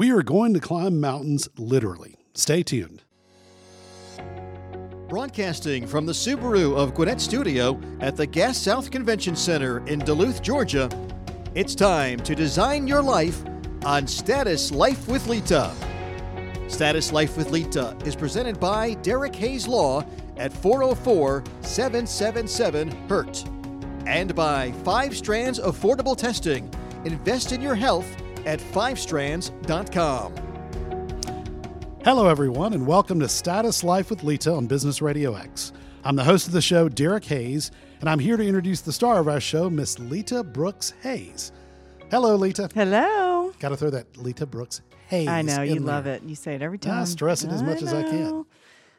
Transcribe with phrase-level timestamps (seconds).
[0.00, 2.16] We are going to climb mountains literally.
[2.32, 3.02] Stay tuned.
[5.10, 10.40] Broadcasting from the Subaru of Gwinnett Studio at the Gas South Convention Center in Duluth,
[10.40, 10.88] Georgia,
[11.54, 13.44] it's time to design your life
[13.84, 15.70] on Status Life with Lita.
[16.66, 20.02] Status Life with Lita is presented by Derek Hayes Law
[20.38, 23.44] at 404 777 HURT
[24.06, 26.72] and by Five Strands Affordable Testing.
[27.04, 28.06] Invest in your health
[28.46, 30.34] at fivestrands.com.
[32.04, 35.72] Hello, everyone, and welcome to Status Life with Lita on Business RadioX.
[36.02, 39.18] I'm the host of the show, Derek Hayes, and I'm here to introduce the star
[39.20, 41.52] of our show, Miss Lita Brooks Hayes.
[42.10, 42.70] Hello, Lita.
[42.74, 43.52] Hello.
[43.58, 45.28] Got to throw that Lita Brooks Hayes.
[45.28, 46.14] I know you in love there.
[46.14, 46.22] it.
[46.22, 47.02] You say it every time.
[47.02, 48.46] I stress it as much as I can.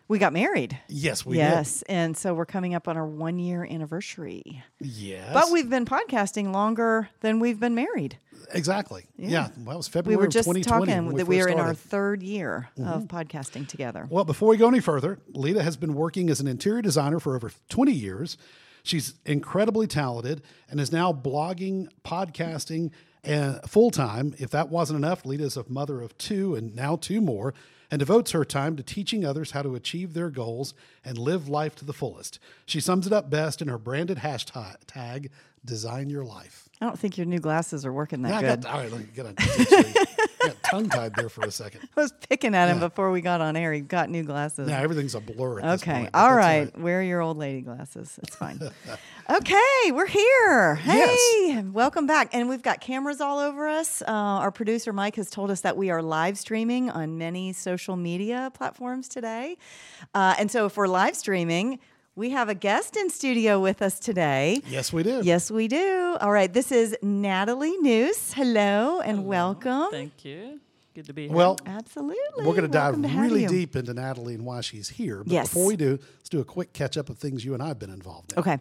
[0.07, 0.77] We got married.
[0.89, 4.61] Yes, we yes, and so we're coming up on our one year anniversary.
[4.79, 4.87] did.
[4.87, 5.33] Yes.
[5.33, 8.17] But we've been podcasting longer than we've been married.
[8.53, 9.05] Exactly.
[9.17, 9.49] Yeah.
[9.63, 10.17] Well, it was February.
[10.17, 11.77] We were just 2020 talking when that we are in our started.
[11.77, 11.89] Mm-hmm.
[11.89, 14.07] third year of podcasting together.
[14.09, 17.35] Well, before we go any further, Lita has been working as an interior designer for
[17.35, 18.37] over 20 years.
[18.83, 22.91] She's incredibly talented and is now blogging, podcasting,
[23.23, 24.33] and full time.
[24.39, 27.53] If that wasn't enough, Lita is a mother of two and now two more,
[27.91, 31.75] and devotes her time to teaching others how to achieve their goals and live life
[31.75, 32.39] to the fullest.
[32.65, 35.29] She sums it up best in her branded hashtag,
[35.63, 36.69] Design Your Life.
[36.81, 38.63] I don't think your new glasses are working that I good.
[38.63, 41.87] got, all right, look, got, got tongue tied there for a second.
[41.95, 43.71] I was picking at him before we got on air.
[43.71, 44.67] He got new glasses.
[44.67, 45.59] Now everything's a blur.
[45.59, 45.91] Okay.
[45.91, 46.79] point, All that's right.
[46.79, 48.17] Wear your old lady glasses.
[48.23, 48.59] It's fine.
[49.29, 49.91] okay.
[49.91, 50.73] We're here.
[50.73, 50.97] Hey.
[51.49, 51.65] Yes.
[51.65, 52.33] Welcome back.
[52.33, 54.01] And we've got cameras all over us.
[54.01, 57.95] Uh, our producer, Mike, has told us that we are live streaming on many social
[57.95, 59.55] media platforms today.
[60.15, 61.77] Uh, and so if we're live streaming,
[62.15, 64.61] we have a guest in studio with us today.
[64.67, 65.21] Yes, we do.
[65.23, 66.17] Yes, we do.
[66.19, 66.51] All right.
[66.51, 68.33] This is Natalie Noose.
[68.33, 69.87] Hello and welcome.
[69.91, 70.59] Thank you.
[70.93, 71.35] Good to be here.
[71.35, 72.17] Well, Absolutely.
[72.45, 75.23] we're going to dive Welcome to have really deep into Natalie and why she's here.
[75.23, 75.47] But Yes.
[75.47, 77.79] before we do, let's do a quick catch up of things you and I have
[77.79, 78.39] been involved in.
[78.39, 78.59] Okay.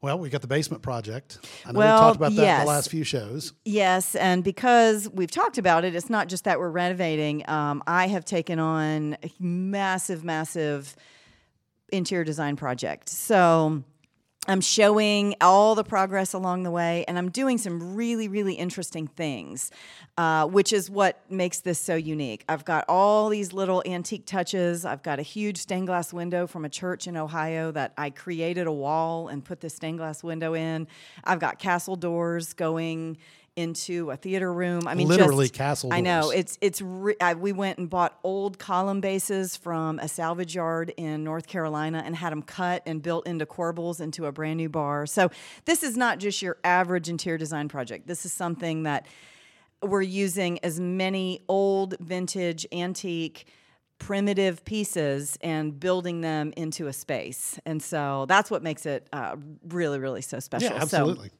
[0.00, 1.38] Well, we got the basement project.
[1.64, 2.62] I know Well, we talked about that in yes.
[2.62, 3.52] the last few shows.
[3.64, 7.48] Yes, and because we've talked about it, it's not just that we're renovating.
[7.48, 10.96] Um, I have taken on massive, massive
[11.92, 13.08] interior design project.
[13.08, 13.82] So
[14.48, 19.06] I'm showing all the progress along the way, and I'm doing some really, really interesting
[19.06, 19.70] things,
[20.18, 22.44] uh, which is what makes this so unique.
[22.48, 24.84] I've got all these little antique touches.
[24.84, 28.66] I've got a huge stained glass window from a church in Ohio that I created
[28.66, 30.88] a wall and put this stained glass window in.
[31.22, 33.18] I've got castle doors going
[33.56, 34.88] into a theater room.
[34.88, 36.80] I mean, Literally just- castle I know it's it's.
[36.80, 41.46] Re- I, we went and bought old column bases from a salvage yard in North
[41.46, 45.06] Carolina and had them cut and built into corbels into a brand new bar.
[45.06, 45.30] So
[45.66, 48.06] this is not just your average interior design project.
[48.06, 49.06] This is something that
[49.82, 53.46] we're using as many old, vintage, antique.
[53.98, 59.36] Primitive pieces and building them into a space, and so that's what makes it uh,
[59.68, 60.70] really, really so special.
[60.70, 61.30] Yeah, So- absolutely.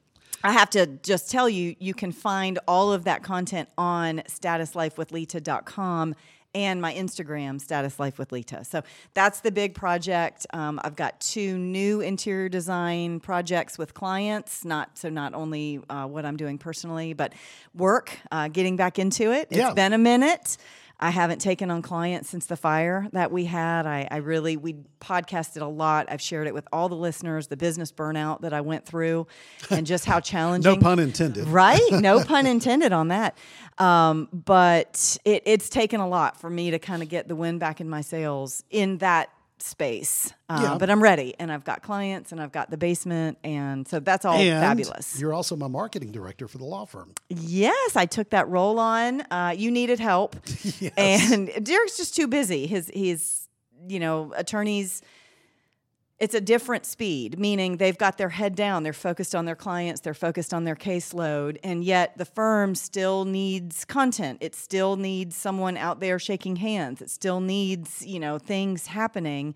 [0.43, 6.15] I have to just tell you, you can find all of that content on statuslifewithlita.com
[6.55, 8.63] and my Instagram, Status Life with Lita.
[8.63, 8.83] So
[9.15, 10.45] that's the big project.
[10.53, 14.63] Um, I've got two new interior design projects with clients.
[14.63, 17.33] Not so not only uh, what I'm doing personally, but
[17.73, 18.19] work.
[18.31, 19.47] Uh, getting back into it.
[19.49, 19.73] It's Yeah.
[19.73, 20.57] been a minute.
[20.99, 23.85] I haven't taken on clients since the fire that we had.
[23.85, 26.05] I, I really, we podcasted a lot.
[26.09, 29.27] I've shared it with all the listeners, the business burnout that I went through,
[29.69, 30.71] and just how challenging.
[30.71, 31.47] No pun intended.
[31.47, 31.81] Right?
[31.91, 33.37] No pun intended on that.
[33.79, 37.59] Um, but it, it's taken a lot for me to kind of get the wind
[37.59, 39.29] back in my sails in that
[39.63, 40.33] space.
[40.49, 40.77] Uh, Yeah.
[40.77, 44.25] But I'm ready, and I've got clients, and I've got the basement, and so that's
[44.25, 45.19] all and fabulous.
[45.19, 47.13] You're also my marketing director for the law firm.
[47.29, 49.21] Yes, I took that role on.
[49.31, 50.35] Uh, you needed help,
[50.97, 52.67] and Derek's just too busy.
[52.67, 53.47] His he's
[53.87, 55.01] you know attorneys.
[56.23, 58.83] It's a different speed, meaning they've got their head down.
[58.83, 59.99] They're focused on their clients.
[59.99, 64.37] They're focused on their caseload, and yet the firm still needs content.
[64.39, 67.01] It still needs someone out there shaking hands.
[67.01, 69.53] It still needs you know things happening,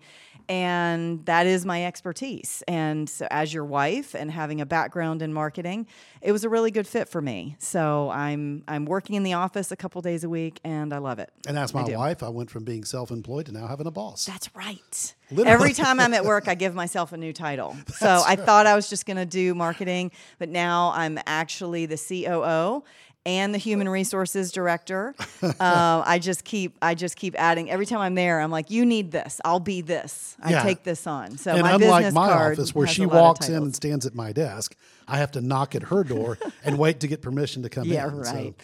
[0.48, 2.62] and that is my expertise.
[2.66, 5.86] And so, as your wife and having a background in marketing,
[6.22, 7.56] it was a really good fit for me.
[7.58, 11.18] So I'm I'm working in the office a couple days a week, and I love
[11.18, 11.30] it.
[11.46, 11.94] And as my do.
[11.94, 14.24] wife, I went from being self employed to now having a boss.
[14.24, 15.14] That's right.
[15.30, 15.50] Literally.
[15.50, 17.76] Every time I'm at work, I give myself a new title.
[17.98, 21.96] So I thought I was just going to do marketing, but now I'm actually the
[21.96, 22.84] COO
[23.28, 25.14] and the human resources director.
[25.42, 27.70] uh, I just keep I just keep adding.
[27.70, 29.38] Every time I'm there, I'm like, "You need this.
[29.44, 30.34] I'll be this.
[30.42, 30.62] I Yeah.
[30.62, 33.20] take this on." So and my unlike my card office, where she a lot of
[33.22, 34.74] walks in and stands at my desk,
[35.06, 38.08] I have to knock at her door and wait to get permission to come Yeah,
[38.08, 38.24] in.
[38.24, 38.54] So right.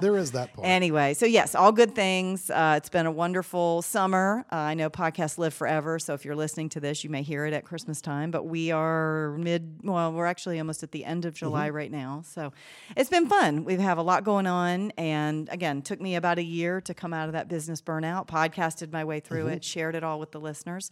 [0.00, 0.66] There is that part.
[0.66, 2.50] Anyway, so yes, all good things.
[2.50, 4.44] Uh, it's been a wonderful summer.
[4.52, 7.44] Uh, I know podcasts live forever, so if you're listening to this, you may hear
[7.46, 8.30] it at Christmas time.
[8.30, 9.80] But we are mid.
[9.82, 11.76] Well, we're actually almost at the end of July Mm-hmm.
[11.76, 12.52] right now, so
[12.96, 13.64] it's been fun.
[13.64, 17.12] We have a lot going on, and again, took me about a year to come
[17.12, 18.26] out of that business burnout.
[18.28, 19.54] Podcasted my way through Mm-hmm.
[19.54, 20.90] it, shared it all with the listeners,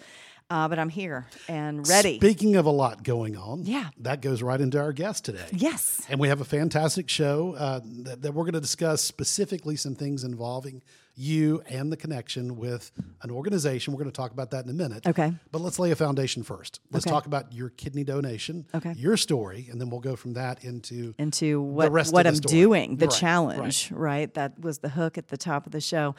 [0.51, 2.17] uh, but I'm here and ready.
[2.19, 3.89] Speaking of a lot going on, Yeah.
[4.01, 5.47] that goes right into our guest today.
[5.53, 6.07] yes.
[6.09, 9.95] And we have a fantastic show uh, that, that we're going to discuss specifically some
[9.95, 10.83] things involving
[11.19, 12.93] you and the connection with
[13.23, 13.95] an organization.
[13.95, 15.07] We're going to talk about that in a minute.
[15.07, 15.33] Okay.
[15.51, 16.81] But let's lay a foundation first.
[16.93, 17.13] Let's Okay.
[17.15, 18.93] talk about your kidney donation, Okay.
[18.97, 22.53] your story, and then we'll go from that into into what what I'm story.
[22.61, 24.33] doing, the Right, challenge, right.
[24.35, 26.15] That was the hook at the top of the show.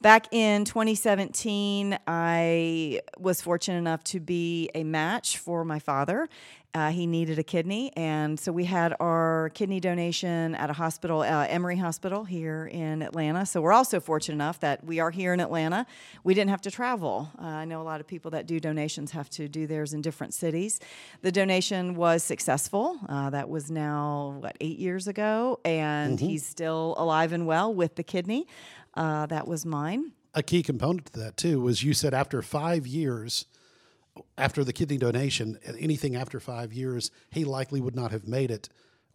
[0.00, 6.28] Back in 2017, I was fortunate enough to be a match for my father.
[6.76, 11.22] Uh, he needed a kidney, and so we had our kidney donation at a hospital,
[11.22, 13.46] uh, Emory Hospital here in Atlanta.
[13.46, 15.86] So we're also fortunate enough that we are here in Atlanta.
[16.22, 17.30] We didn't have to travel.
[17.40, 20.02] Uh, I know a lot of people that do donations have to do theirs in
[20.02, 20.78] different cities.
[21.22, 23.00] The donation was successful.
[23.08, 27.94] Uh, that was now what eight years ago, and he's still alive and well with
[27.94, 28.46] the kidney.
[28.92, 30.12] Uh, that was mine.
[30.34, 33.46] a key component to that too was you said after five years
[34.38, 38.68] after the kidney donation anything after five years he likely would not have made it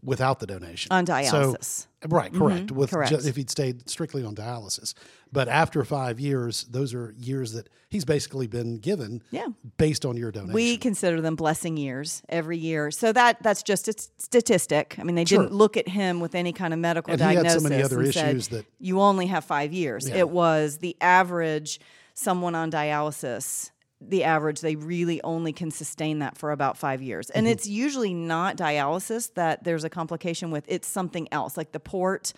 [0.03, 1.85] without the donation On So- dialysis.
[2.07, 3.11] right correct mm-hmm, with correct.
[3.11, 4.95] ju- if he'd stayed strictly on dialysis
[5.31, 9.47] but after five years those are years that he's basically been given Yeah.
[9.77, 12.89] based on your donation We consider them blessing years every year.
[12.89, 14.95] So that that's just a statistic.
[14.97, 15.43] I mean, they Sure.
[15.43, 17.83] didn't look at him with any kind of medical And he had so diagnosis many
[17.83, 20.07] other and said, issues that- you only have five years.
[20.07, 20.15] Yeah.
[20.19, 21.79] It was the average
[22.13, 23.70] someone on dialysis.
[24.01, 27.29] The average, they really only can sustain that for about five years.
[27.29, 27.51] And Mm-hmm.
[27.51, 32.33] it's usually not dialysis that there's a complication with, it's something else, like the port.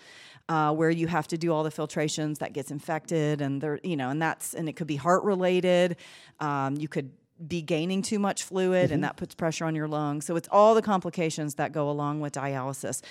[0.49, 3.95] Uh, where you have to do all the filtrations that gets infected and there you
[3.95, 5.95] know and that's and it could be heart related
[6.41, 7.11] um, you could
[7.47, 8.93] be gaining too much fluid Mm-hmm.
[8.93, 10.25] and that puts pressure on your lungs.
[10.25, 13.01] So it's all the complications that go along with dialysis.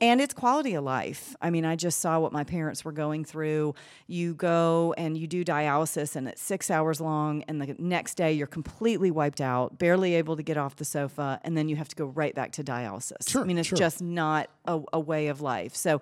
[0.00, 1.34] And it's quality of life.
[1.40, 3.74] I mean, I just saw what my parents were going through.
[4.06, 8.32] You go and you do dialysis and it's 6 hours long and the next day
[8.32, 11.88] you're completely wiped out, barely able to get off the sofa and then you have
[11.88, 13.28] to go right back to dialysis.
[13.28, 13.78] Sure, I mean, it's sure.
[13.78, 15.74] just not a, a way of life.
[15.74, 16.00] So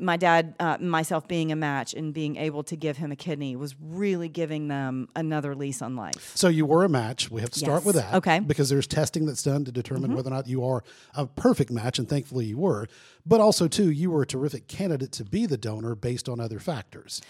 [0.00, 3.54] my dad, uh, myself being a match and being able to give him a kidney
[3.56, 6.32] was really giving them another lease on life.
[6.34, 7.30] So you were a match.
[7.30, 7.84] We have to start Yes.
[7.84, 8.14] with that.
[8.14, 8.40] Okay.
[8.40, 9.74] Because there's testing that's done to Mm-hmm.
[9.80, 10.82] determine whether or not you are
[11.14, 12.86] a perfect match, and thankfully you were.
[13.26, 16.58] But also, too, you were a terrific candidate to be the donor based on other
[16.58, 17.20] factors.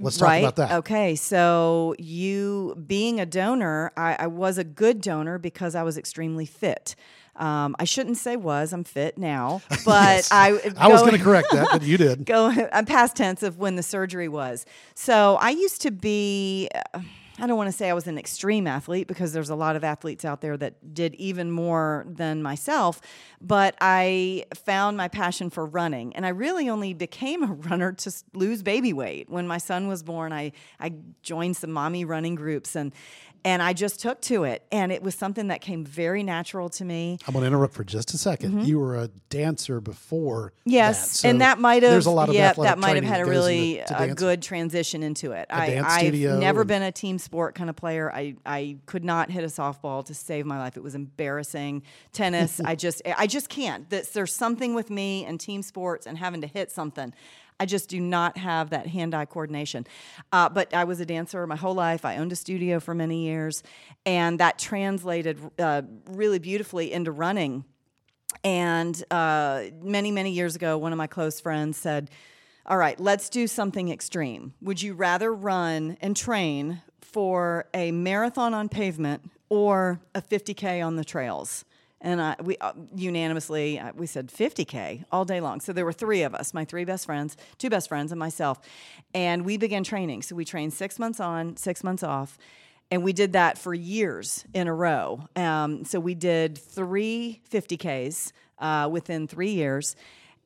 [0.00, 0.36] Let's talk right?
[0.36, 0.72] about that.
[0.72, 5.98] Okay, so you being a donor, I, I was a good donor because I was
[5.98, 6.94] extremely fit.
[7.38, 8.72] Um, I shouldn't say was.
[8.72, 10.58] I'm fit now, but I.
[10.76, 12.26] I was going to correct that, but you did.
[12.26, 14.66] go I'm past tense of when the surgery was.
[14.94, 17.00] So I used to be uh,
[17.40, 19.84] I don't want to say I was an extreme athlete because there's a lot of
[19.84, 23.00] athletes out there that did even more than myself,
[23.40, 28.12] but I found my passion for running and I really only became a runner to
[28.34, 29.30] lose baby weight.
[29.30, 32.92] When my son was born, I I joined some mommy running groups and
[33.44, 36.84] and I just took to it and it was something that came very natural to
[36.84, 37.18] me.
[37.26, 40.52] I'm going to interrupt for just a 2nd You were a dancer before.
[40.60, 40.70] Mm-hmm.
[40.70, 43.04] Yes, that, so and that might have There's a lot of yeah, that might have
[43.04, 45.46] had a really into- a good transition into it.
[45.50, 48.12] I, I've never and- been a team sport kind of player.
[48.12, 50.76] I I could not hit a softball to save my life.
[50.76, 51.82] It was embarrassing.
[52.12, 53.88] Tennis, I just I just can't.
[53.90, 57.12] There's something with me and team sports and having to hit something.
[57.60, 59.86] I just do not have that hand-eye coordination.
[60.32, 62.04] Uh, but I was a dancer my whole life.
[62.04, 63.62] I owned a studio for many years,
[64.06, 67.64] and that translated uh, really beautifully into running.
[68.44, 72.10] And uh, many, many years ago, one of my close friends said,
[72.66, 74.54] All right, let's do something extreme.
[74.60, 80.96] Would you rather run and train for a marathon on pavement or a 50K on
[80.96, 81.64] the trails?
[82.00, 85.60] And I, we uh, unanimously uh, we said 50k all day long.
[85.60, 88.60] So there were three of us, my three best friends, two best friends, and myself,
[89.14, 90.22] and we began training.
[90.22, 92.38] So we trained six months on, six months off,
[92.90, 95.26] and we did that for years in a row.
[95.36, 99.96] Um, so we did three 50Ks uh, within three years.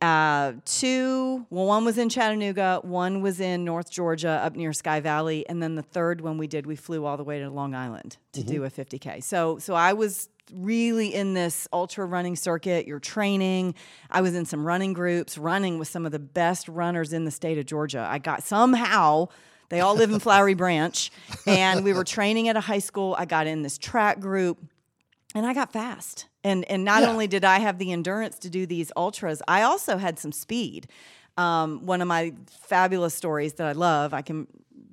[0.02, 4.98] Uh, two, well, one was in Chattanooga, one was in North Georgia up near Sky
[4.98, 7.72] Valley, and then the third one we did, we flew all the way to Long
[7.72, 9.22] Island to do a 50K.
[9.22, 12.86] So, so I was really in this ultra running circuit.
[12.86, 13.74] You're training.
[14.10, 17.30] I was in some running groups, running with some of the best runners in the
[17.30, 18.06] state of Georgia.
[18.08, 19.28] I got somehow
[19.68, 21.10] they all live in Flowery Branch.
[21.46, 23.14] And we were training at a high school.
[23.18, 24.58] I got in this track group
[25.34, 26.26] and I got fast.
[26.44, 27.10] And and not Yeah.
[27.10, 30.88] only did I have the endurance to do these ultras, I also had some speed.
[31.38, 34.46] Um, one of my fabulous stories that I love, I can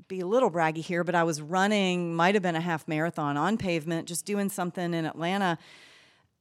[0.10, 3.38] be a little braggy here, but I was running, might have been a half marathon
[3.38, 5.58] on pavement, just doing something in Atlanta.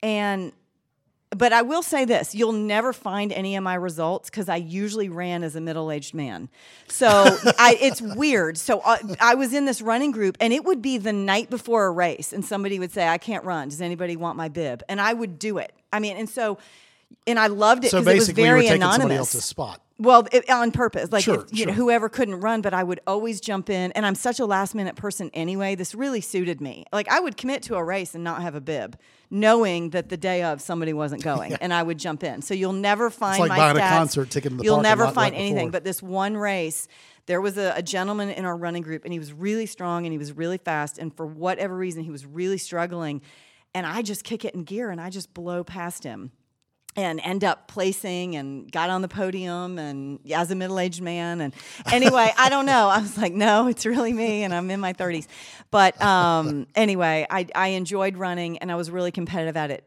[0.03, 0.53] And
[1.31, 5.11] but I will say this: you'll never find any of my results because I usually
[5.11, 6.49] ran as a middle-aged man.
[6.89, 7.07] So
[7.59, 8.57] I, it's weird.
[8.57, 11.51] So I, uh, I, was in this running group, and it would be the night
[11.51, 13.69] before a race, and somebody would say, "I can't run.
[13.69, 15.73] Does anybody want my bib?" And I would do it.
[15.93, 16.57] I mean, and so,
[17.27, 18.97] and I loved it because so it was very you were anonymous.
[18.97, 19.83] Somebody else's spot.
[20.01, 21.67] Well, it, on purpose, like sure, if, you sure.
[21.67, 23.91] know, whoever couldn't run, but I would always jump in.
[23.93, 25.75] And I'm such a last minute person anyway.
[25.75, 26.85] This really suited me.
[26.93, 28.97] Like I would commit to a race and not have a bib,
[29.29, 31.59] knowing that the day of somebody wasn't going, yeah.
[31.61, 32.43] and I would jump in.
[32.43, 33.87] So you'll never find it's like my buying stats.
[33.87, 34.53] a concert ticket.
[34.53, 35.73] In the you'll never find right anything.
[35.73, 36.87] But this one race,
[37.27, 40.13] there was a, a gentleman in our running group, and he was really strong and
[40.13, 40.99] he was really fast.
[40.99, 43.21] And for whatever reason, he was really struggling.
[43.75, 46.31] And I just kick it in gear and I just blow past him
[46.99, 51.55] and end up placing and got on the podium and as a middle-aged man and
[51.93, 52.89] anyway i don't know.
[52.89, 55.27] I was like no it's really me and i'm in my 30s
[55.71, 59.85] but um, anyway I, I enjoyed running and i was really competitive at it.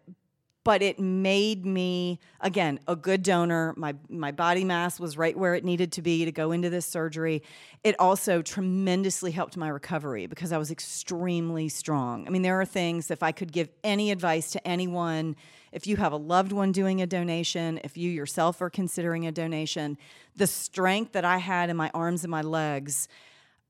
[0.63, 3.74] But it made me again a good donor.
[3.77, 6.86] My my body mass was right where it needed to be to go into this
[6.86, 7.41] surgery.
[7.84, 12.27] It also tremendously helped my recovery because i was extremely strong.
[12.27, 15.36] I mean there are things if i could give any advice to anyone
[15.72, 19.32] if you have a loved one doing a donation, if you yourself are considering a
[19.32, 19.98] donation,
[20.36, 23.08] the strength that I had in my arms and my legs,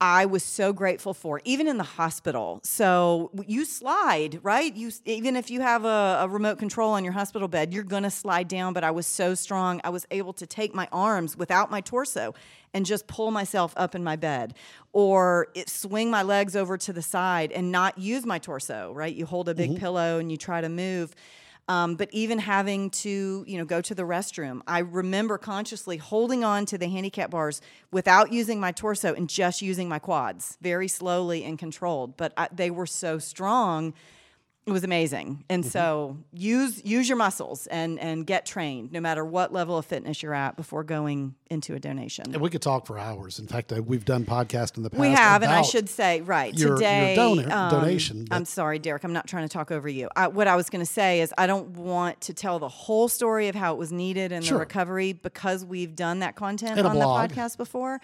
[0.02, 2.60] I was so grateful for, even in the hospital.
[2.64, 4.76] So you slide, right?
[4.76, 8.10] You even if you have a, a remote control on your hospital bed, you're gonna
[8.10, 8.74] slide down.
[8.74, 12.34] But I was so strong, I was able to take my arms without my torso
[12.74, 14.56] and just pull myself up in my bed,
[14.92, 18.92] or it, swing my legs over to the side and not use my torso.
[18.96, 19.14] Right?
[19.14, 19.80] You hold a big mm-hmm.
[19.80, 21.14] pillow and you try to move.
[21.68, 26.44] Um, but even having to, you know, go to the restroom, I remember consciously holding
[26.44, 30.88] on to the handicap bars without using my torso and just using my quads, very
[30.88, 32.18] slowly and controlled.
[32.18, 33.94] But I, they were so strong
[34.66, 35.72] it was amazing and mm-hmm.
[35.72, 40.22] so use use your muscles and and get trained no matter what level of fitness
[40.22, 43.72] you're at before going into a donation and we could talk for hours in fact
[43.72, 46.76] uh, we've done podcasts in the past we have and i should say right your,
[46.76, 50.10] today your donor, um, donation i'm sorry derek i'm not trying to talk over you
[50.16, 53.08] I, what i was going to say is i don't want to tell the whole
[53.08, 54.58] story of how it was needed and sure.
[54.58, 58.00] the recovery because we've done that content on the podcast before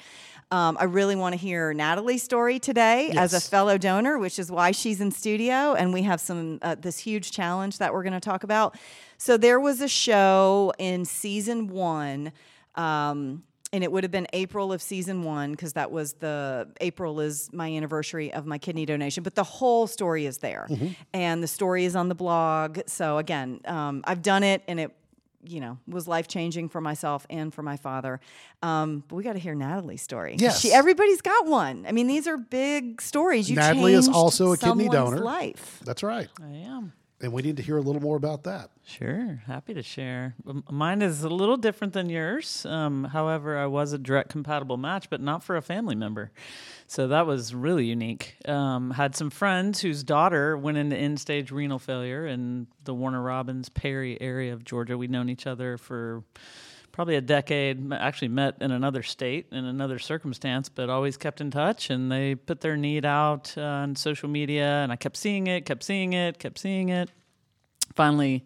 [0.50, 3.18] um, I really want to hear Natalie's story today yes.
[3.18, 6.76] as a fellow donor, which is why she's in studio, and we have some uh,
[6.76, 8.78] this huge challenge that we're going to talk about.
[9.18, 12.32] So there was a show in season one.
[12.78, 13.44] Um,
[13.74, 17.50] and it would have been April of season one because that was the April is
[17.52, 19.24] my anniversary of my kidney donation.
[19.24, 20.90] But the whole story is there, mm-hmm.
[21.14, 22.80] and the story is on the blog.
[22.88, 24.96] So again, um, I've done it, and it
[25.44, 28.20] you know, was life changing for myself and for my father.
[28.62, 30.36] Um, but we got to hear Natalie's story.
[30.38, 31.86] Yes, she, everybody's got one.
[31.88, 33.50] I mean, these are big stories.
[33.50, 35.20] You Natalie is also a kidney donor.
[35.20, 35.82] Life.
[35.86, 36.28] That's right.
[36.42, 36.94] I am.
[37.20, 38.70] And we need to hear a little more about that.
[38.86, 40.36] Sure, happy to share.
[40.70, 42.64] Mine is a little different than yours.
[42.68, 46.32] Um, however, I was a direct compatible match, but not for a family member.
[46.86, 48.36] So that was really unique.
[48.48, 53.22] Um, had some friends whose daughter went into end stage renal failure in the Warner
[53.22, 54.96] Robins Perry area of Georgia.
[54.96, 56.24] We'd known each other for
[56.98, 57.94] probably a decade.
[57.94, 61.92] Actually, met in another state in another circumstance, but always kept in touch.
[61.92, 65.64] And they put their need out uh, on social media, and I kept seeing it,
[65.64, 67.12] kept seeing it, kept seeing it.
[67.94, 68.44] Finally,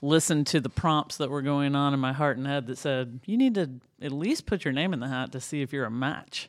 [0.00, 3.18] listened to the prompts that were going on in my heart and head that said,
[3.26, 3.68] "You need to
[4.00, 6.48] at least put your name in the hat to see if you're a match."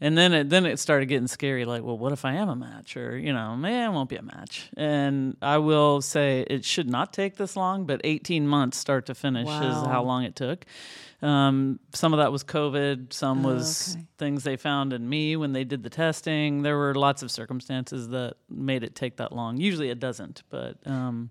[0.00, 2.56] And then it then it started getting scary like well what if i am a
[2.56, 6.88] match or you know man won't be a match and i will say it should
[6.88, 9.62] not take this long but 18 months start to finish wow.
[9.62, 10.64] is how long it took
[11.22, 14.06] um, some of that was covid some oh, was okay.
[14.18, 18.08] things they found in me when they did the testing there were lots of circumstances
[18.08, 21.30] that made it take that long usually it doesn't but um,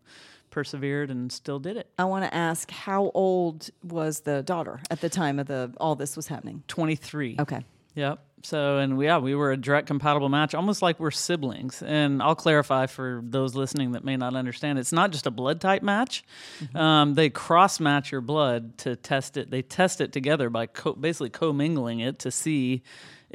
[0.50, 1.90] persevered and still did it.
[2.00, 5.96] I want to ask how old was the daughter at the time of the all
[5.96, 6.64] this was happening?
[6.70, 7.36] 23.
[7.42, 7.66] Okay.
[7.96, 8.20] Yep.
[8.44, 11.82] So, and we, yeah, we were a direct compatible match, almost like we're siblings.
[11.82, 15.60] And I'll clarify for those listening that may not understand, it's not just a blood
[15.60, 16.24] type match.
[16.60, 16.78] Mm-hmm.
[16.78, 19.50] Um, they cross match your blood to test it.
[19.50, 22.84] They test it together by co- basically commingling it to see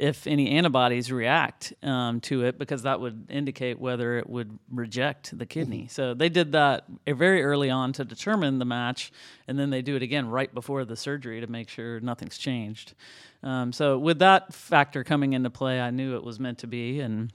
[0.01, 5.37] if any antibodies react um, to it because that would indicate whether it would reject
[5.37, 5.81] the kidney.
[5.81, 5.89] Mm-hmm.
[5.89, 9.13] So they did that very early on to determine the match,
[9.47, 12.95] and then they do it again right before the surgery to make sure nothing's changed.
[13.43, 16.99] Um, so with that factor coming into play, I knew it was meant to be,
[16.99, 17.31] and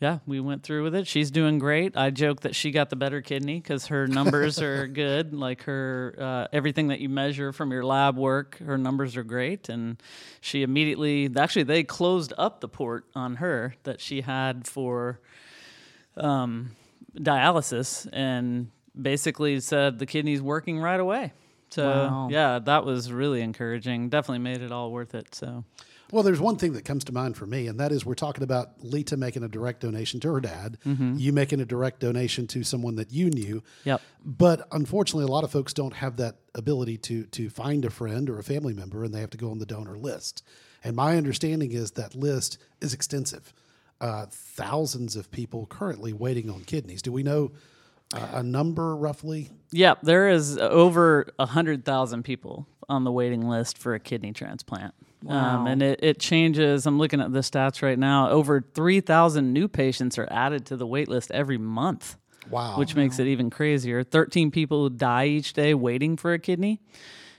[0.00, 1.06] yeah, we went through with it.
[1.06, 1.94] She's doing great.
[1.96, 5.34] I joke that she got the better kidney because her numbers are good.
[5.34, 9.68] Like her, uh, everything that you measure from your lab work, her numbers are great.
[9.68, 10.02] And
[10.40, 15.20] she immediately, actually, they closed up the port on her that she had for
[16.16, 16.70] um,
[17.14, 21.32] dialysis and basically said the kidney's working right away.
[21.70, 22.28] So Wow.
[22.30, 24.08] yeah, that was really encouraging.
[24.08, 25.34] Definitely made it all worth it.
[25.34, 25.64] So
[26.12, 28.42] Well, there's one thing that comes to mind for me, and that is we're talking
[28.42, 32.64] about Lita making a direct donation to her dad, you making a direct donation to
[32.64, 33.62] someone that you knew.
[33.84, 34.00] Yep.
[34.24, 38.28] But unfortunately, a lot of folks don't have that ability to to find a friend
[38.28, 40.42] or a family member, and they have to go on the donor list.
[40.82, 43.52] And my understanding is that list is extensive.
[44.00, 47.02] Uh, thousands of people currently waiting on kidneys.
[47.02, 47.52] Do we know
[48.14, 49.50] uh, a number roughly?
[49.72, 54.32] Yeah, there is over a hundred thousand people on the waiting list for a kidney
[54.32, 54.94] transplant.
[55.28, 56.86] Um, and it, it changes.
[56.86, 58.30] I'm looking at the stats right now.
[58.30, 62.16] Over 3,000 new patients are added to the wait list every month,
[62.48, 62.78] Wow.
[62.78, 64.02] which makes it even crazier.
[64.02, 66.80] 13 people die each day waiting for a kidney.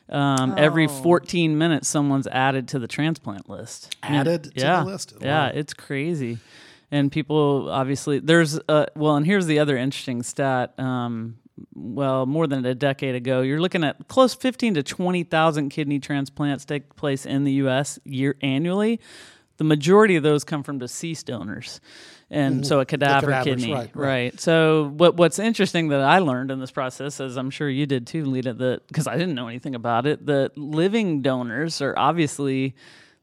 [0.10, 3.96] Um, Every 14 minutes, someone's added to the transplant list.
[4.04, 5.14] I mean, Added to the yeah, list?
[5.22, 6.38] Yeah, it's crazy.
[6.92, 10.78] And people obviously there's uh well, and here's the other interesting stat.
[10.78, 11.38] Um,
[11.74, 16.66] well, more than a decade ago, you're looking at close 15 to 20,000 kidney transplants
[16.66, 18.00] take place in the U.S.
[18.04, 19.00] year annually.
[19.58, 21.82] The majority of those come from deceased donors,
[22.32, 24.08] and so a cadaver kidney, right, right.
[24.08, 24.40] right.
[24.40, 28.08] So what what's interesting that I learned in this process, as I'm sure you did
[28.08, 32.74] too, Lita, that because I didn't know anything about it, that living donors are obviously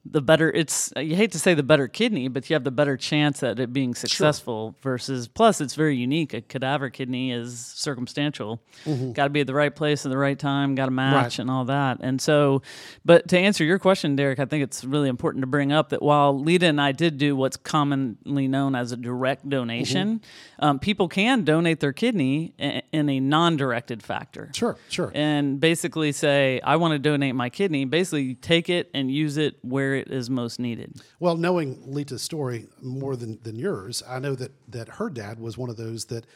[0.05, 0.51] the better.
[0.51, 3.59] It's you hate to say the better kidney, but you have the better chance at
[3.61, 4.75] it being successful.
[4.81, 6.33] Versus, plus it's very unique.
[6.33, 8.63] A cadaver kidney is circumstantial.
[8.87, 10.75] Got to be at the right place at the right time.
[10.75, 11.17] Got to match Mm-hmm.
[11.25, 11.39] Right.
[11.41, 11.99] and all that.
[12.01, 12.63] And so,
[13.05, 16.01] but to answer your question, Derek, I think it's really important to bring up that
[16.03, 20.65] while Lita and I did do what's commonly known as a direct donation, Mm-hmm.
[20.65, 22.55] um, people can donate their kidney
[22.93, 24.51] in a non-directed factor.
[24.55, 25.11] Sure, sure.
[25.15, 27.85] And basically say, I want to donate my kidney.
[27.85, 31.01] Basically, take it and use it where it is most needed.
[31.21, 35.57] Well, knowing Lita's story more than, than yours, I know that, that her dad was
[35.59, 36.27] one of those that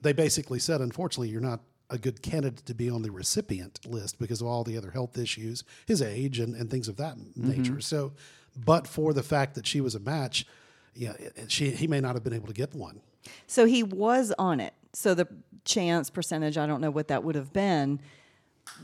[0.00, 1.60] they basically said, unfortunately, you're not
[1.90, 5.18] a good candidate to be on the recipient list because of all the other health
[5.18, 7.50] issues, his age, and, and things of that mm-hmm.
[7.50, 7.80] nature.
[7.80, 8.12] So,
[8.56, 10.46] but for the fact that she was a match,
[10.94, 13.00] yeah, it- it- she he may not have been able to get one.
[13.46, 14.74] So he was on it.
[14.92, 15.28] So the
[15.64, 18.00] chance percentage, I don't know what that would have been,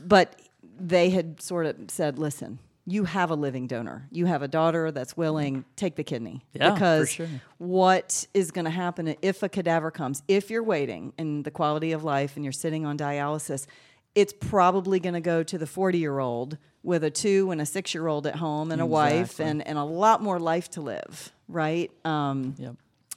[0.05, 0.39] but
[0.79, 4.07] they had sort of said, listen, you have a living donor.
[4.11, 6.43] You have a daughter that's willing, take the kidney.
[6.53, 7.27] Yeah, because sure.
[7.57, 11.91] what is going to happen if a cadaver comes, if you're waiting in the quality
[11.91, 13.67] of life and you're sitting on dialysis,
[14.15, 17.65] it's probably going to go to the 40 year old with a two and a
[17.65, 20.81] six year old at home and a wife and, and a lot more life to
[20.81, 21.91] live, right?
[22.05, 22.75] Um, Yep.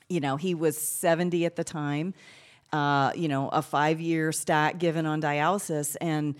[0.08, 2.12] you know, he was 70 at the time,
[2.72, 5.96] uh, you know, a five year stat given on dialysis.
[6.00, 6.34] And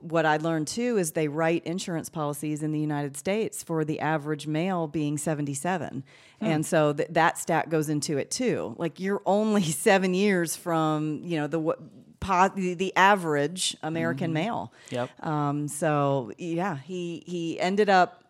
[0.00, 4.00] what I learned too is they write insurance policies in the United States for the
[4.00, 6.04] average male being 77.
[6.40, 8.74] And so th- that stat goes into it too.
[8.78, 11.80] Like you're only seven years from, you know, the, what-
[12.20, 14.72] the, average American male.
[14.90, 15.24] Yep.
[15.24, 18.24] Um, so yeah, he, he ended up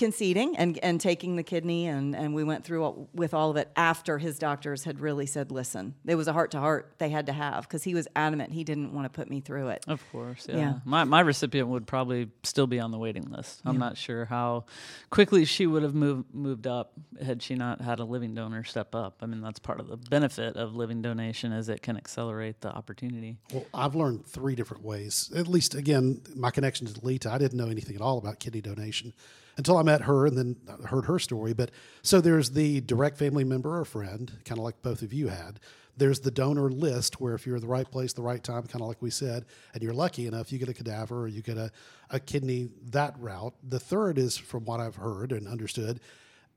[0.00, 3.56] conceding and, and taking the kidney and, and we went through all, with all of
[3.58, 7.10] it after his doctors had really said listen it was a heart to heart they
[7.10, 9.84] had to have because he was adamant he didn't want to put me through it
[9.86, 10.56] Of course, yeah.
[10.56, 10.74] Yeah.
[10.86, 13.60] My my recipient would probably still be on the waiting list.
[13.66, 14.64] I'm not sure how
[15.10, 18.94] quickly she would have moved moved up had she not had a living donor step
[18.94, 19.18] up.
[19.20, 22.70] I mean, that's part of the benefit of living donation is it can accelerate the
[22.70, 23.36] opportunity.
[23.52, 25.30] Well, I've learned three different ways.
[25.36, 28.60] At least, again, my connection to Lita, I didn't know anything at all about kidney
[28.60, 29.12] donation
[29.56, 31.52] until I met her and then heard her story.
[31.52, 31.70] But
[32.02, 35.60] so there's the direct family member or friend, kind of like both of you had.
[35.96, 38.88] There's the donor list where if you're the right place, the right time, kind of
[38.88, 41.70] like we said, and you're lucky enough, you get a cadaver or you get a,
[42.08, 43.54] a kidney that route.
[43.68, 46.00] The third is, from what I've heard and understood,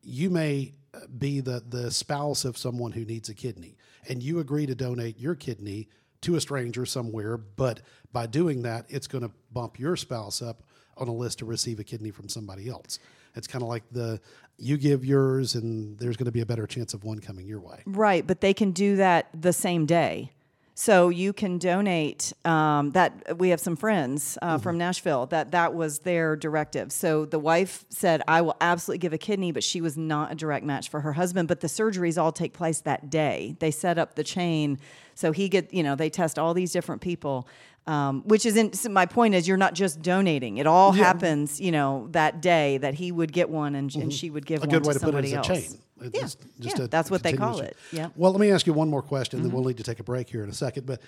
[0.01, 3.75] you may uh, be the, the spouse of someone who needs a kidney,
[4.07, 5.89] and you agree to donate your kidney
[6.21, 7.81] to a stranger somewhere, but
[8.13, 10.63] by doing that, it's going to bump your spouse up
[10.97, 12.99] on a list to receive a kidney from somebody else.
[13.35, 14.19] It's kind of like the
[14.57, 17.59] you give yours, and there's going to be a better chance of one coming your
[17.59, 17.81] way.
[17.85, 20.31] right but they can do that the same day.
[20.75, 25.75] So you can donate um, that we have some friends uh, from nashville that that
[25.75, 26.91] was their directive.
[26.91, 30.35] So the wife said i will absolutely give a kidney but she was not a
[30.35, 33.55] direct match for her husband but the surgeries all take place that day.
[33.59, 34.79] They set up the chain.
[35.15, 37.47] So he get you know they test all these different people
[37.85, 40.55] Um, which is in, so my point is you're not just donating.
[40.57, 44.29] It all happens, you know, that day that he would get one and, and she
[44.29, 44.69] would give Mm-hmm.
[44.69, 45.47] a one good way to to put it somebody a else.
[45.47, 45.79] chain.
[46.01, 47.95] It- Yeah, just- yeah, just a that's what they call continuous- it.
[47.97, 48.09] Yeah.
[48.15, 49.55] Well, let me ask you one more question, then Mm-hmm.
[49.57, 50.85] we'll need to take a break here in a second.
[50.85, 51.01] But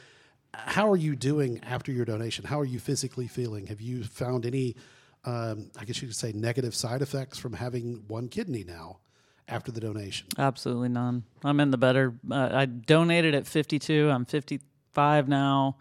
[0.54, 2.44] how are you doing after your donation?
[2.44, 3.68] How are you physically feeling?
[3.68, 4.76] Have you found any,
[5.24, 9.00] um, I guess you could say, negative side effects from having one kidney now
[9.48, 10.28] after the donation?
[10.38, 11.24] Absolutely none.
[11.44, 12.16] I'm in the better.
[12.30, 14.10] Uh, I donated at 52.
[14.10, 15.78] I'm 55 now,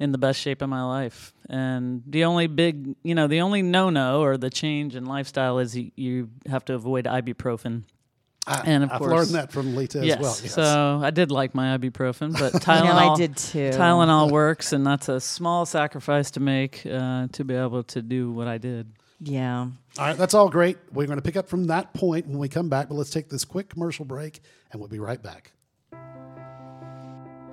[0.00, 1.32] in the best shape of my life.
[1.48, 5.76] And the only big, you know, the only no-no or the change in lifestyle is
[5.76, 7.82] you, you have to avoid ibuprofen.
[8.64, 10.16] and of I've course, learned that from Lita yes.
[10.16, 10.36] as well.
[10.42, 10.54] Yes.
[10.54, 13.14] So I did like my ibuprofen, but know, Tylenol.
[13.14, 13.70] I did too.
[13.70, 18.32] Tylenol works, and that's a small sacrifice to make uh, to be able to do
[18.32, 18.90] what I did.
[19.20, 19.66] Yeah.
[19.98, 20.78] All right, that's all great.
[20.92, 23.28] We're going to pick up from that point when we come back, but let's take
[23.28, 24.40] this quick commercial break
[24.72, 25.52] and we'll be right back.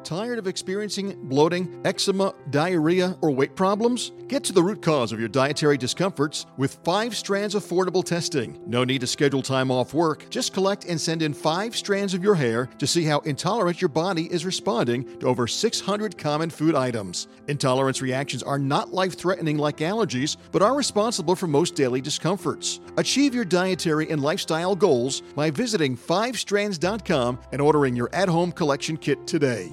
[0.08, 4.14] Tired of experiencing bloating, eczema, diarrhea, or weight problems?
[4.30, 8.58] Get to the root cause of your dietary discomforts with five strands affordable testing.
[8.66, 10.30] No need to schedule time off work.
[10.30, 13.90] Just collect and send in five strands of your hair to see how intolerant your
[13.90, 17.28] body is responding to over 600 common food items.
[17.50, 22.80] Intolerance reactions are not life threatening like allergies, but are responsible for most daily discomforts.
[22.96, 28.96] Achieve your dietary and lifestyle goals by visiting 5strands.com and ordering your at home collection
[28.96, 29.70] kit today.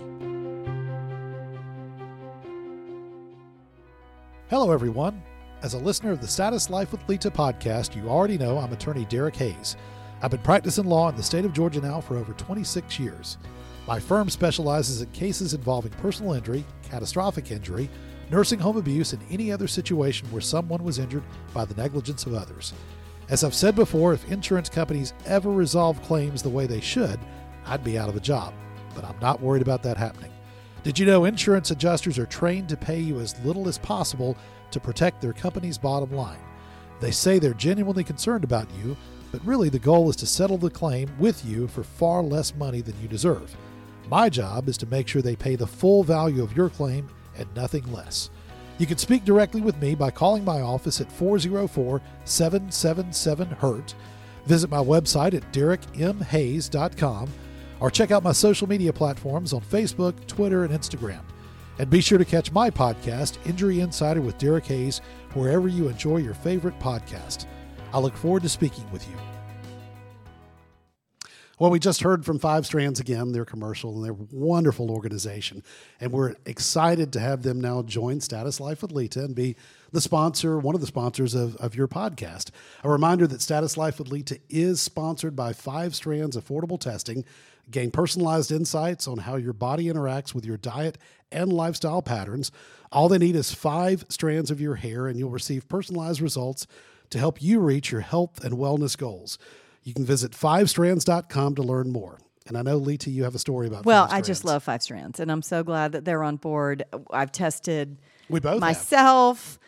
[4.54, 5.20] Hello, everyone.
[5.62, 9.04] As a listener of the Status Life with Lita podcast, you already know I'm attorney
[9.06, 9.74] Derek Hayes.
[10.22, 13.36] I've been practicing law in the state of Georgia now for over 26 years.
[13.88, 17.90] My firm specializes in cases involving personal injury, catastrophic injury,
[18.30, 22.34] nursing home abuse, and any other situation where someone was injured by the negligence of
[22.34, 22.74] others.
[23.30, 27.18] As I've said before, if insurance companies ever resolve claims the way they should,
[27.66, 28.54] I'd be out of a job.
[28.94, 30.30] But I'm not worried about that happening.
[30.85, 34.37] Did you know insurance adjusters are trained to pay you as little as possible
[34.70, 36.38] to protect their company's bottom line?
[37.01, 38.94] They say they're genuinely concerned about you,
[39.33, 42.83] but really the goal is to settle the claim with you for far less money
[42.83, 43.57] than you deserve.
[44.11, 47.49] My job is to make sure they pay the full value of your claim and
[47.57, 48.29] nothing less.
[48.77, 53.94] You can speak directly with me by calling my office at 404 777 HURT.
[54.44, 57.31] Visit my website at derekmhayes.com
[57.80, 61.22] or check out my social media platforms on Facebook, Twitter, and Instagram.
[61.78, 65.00] And be sure to catch my podcast, Injury Insider with Derek Hayes,
[65.32, 67.46] wherever you enjoy your favorite podcast.
[67.92, 69.16] I look forward to speaking with you.
[71.58, 75.62] Well, we just heard from Five Strands again, their commercial, and their wonderful organization.
[76.00, 79.54] And we're excited to have them now join Status Life with Lita and be
[79.92, 82.50] the sponsor, one of the sponsors of, of your podcast.
[82.82, 87.24] A reminder that Status Life with Lita is sponsored by Five Strands Affordable Testing.
[87.70, 90.98] Gain personalized insights on how your body interacts with your diet
[91.33, 92.50] and lifestyle patterns.
[92.92, 96.66] All they need is five strands of your hair, and you'll receive personalized results
[97.11, 99.38] to help you reach your health and wellness goals.
[99.83, 102.18] You can visit fivestrands.com to learn more.
[102.46, 105.18] And I know, Lita, you have a story about Well, I just love Five Strands,
[105.18, 106.85] and I'm so glad that they're on board.
[107.11, 107.98] I've tested
[108.29, 109.59] We both have.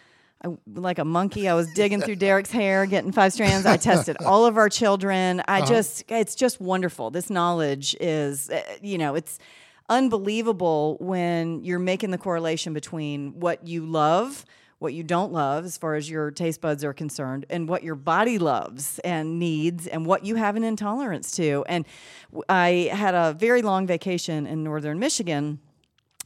[0.46, 3.66] I, like a monkey, I was digging through Derek's hair, getting five strands.
[3.66, 5.42] I tested all of our children.
[5.48, 5.66] I Uh-huh.
[5.68, 7.10] just, it's just wonderful.
[7.10, 9.38] This knowledge is, uh, you know, it's
[9.88, 14.44] unbelievable when you're making the correlation between what you love,
[14.78, 17.94] what you don't love, as far as your taste buds are concerned, and what your
[17.94, 21.64] body loves and needs, and what you have an intolerance to.
[21.68, 21.86] And
[22.48, 25.60] I had a very long vacation in northern Michigan.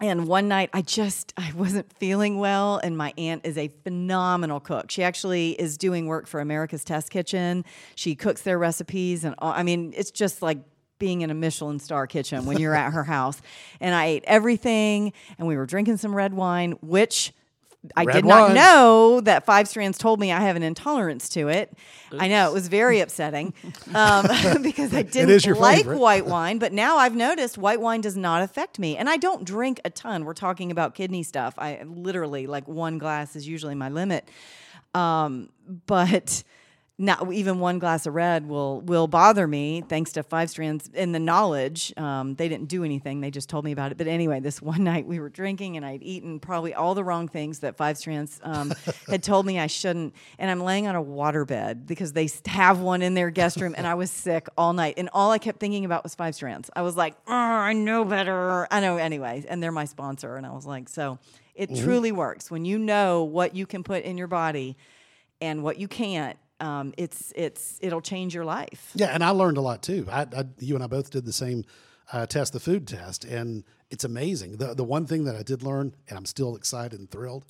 [0.00, 4.58] And one night I just I wasn't feeling well and my aunt is a phenomenal
[4.58, 4.90] cook.
[4.90, 7.64] She actually is doing work for America's Test Kitchen.
[7.96, 10.58] She cooks their recipes and all, I mean it's just like
[10.98, 13.42] being in a Michelin star kitchen when you're at her house.
[13.80, 17.34] And I ate everything and we were drinking some red wine which
[17.96, 21.48] I Red did not know that Five Strands told me I have an intolerance to
[21.48, 21.72] it.
[22.18, 23.54] I know it was very upsetting
[23.94, 24.26] um,
[24.62, 25.98] because I didn't like favorite.
[25.98, 28.96] white wine, but now I've noticed white wine does not affect me.
[28.96, 30.24] And I don't drink a ton.
[30.24, 31.54] We're talking about kidney stuff.
[31.56, 34.28] I literally, like, one glass is usually my limit.
[34.94, 35.48] Um,
[35.86, 36.42] but
[37.00, 41.14] not even one glass of red will will bother me thanks to five strands and
[41.14, 41.94] the knowledge.
[41.96, 43.22] Um, they didn't do anything.
[43.22, 43.96] They just told me about it.
[43.96, 47.26] But anyway this one night we were drinking and i'd eaten probably all the wrong
[47.26, 48.74] things that five strands um,
[49.08, 50.14] had told me i shouldn't.
[50.38, 53.86] And i'm laying on a waterbed because they have one in their guest room and
[53.86, 54.94] i was sick all night.
[54.98, 56.68] And all i kept thinking about was five strands.
[56.76, 58.68] I was like oh, i know better.
[58.70, 59.42] I know anyway.
[59.48, 60.36] And they're my sponsor.
[60.36, 61.18] And i was like so
[61.54, 62.50] it truly works.
[62.50, 64.76] When you know what you can put in your body
[65.40, 69.56] and what you can't um, it's it's it'll change your life Yeah, and I learned
[69.56, 70.06] a lot too.
[70.10, 71.64] I, I, you and I both did the same
[72.12, 74.56] uh, test, the food test, and it's amazing.
[74.58, 77.46] The the one thing that I did learn, and I'm still excited and thrilled.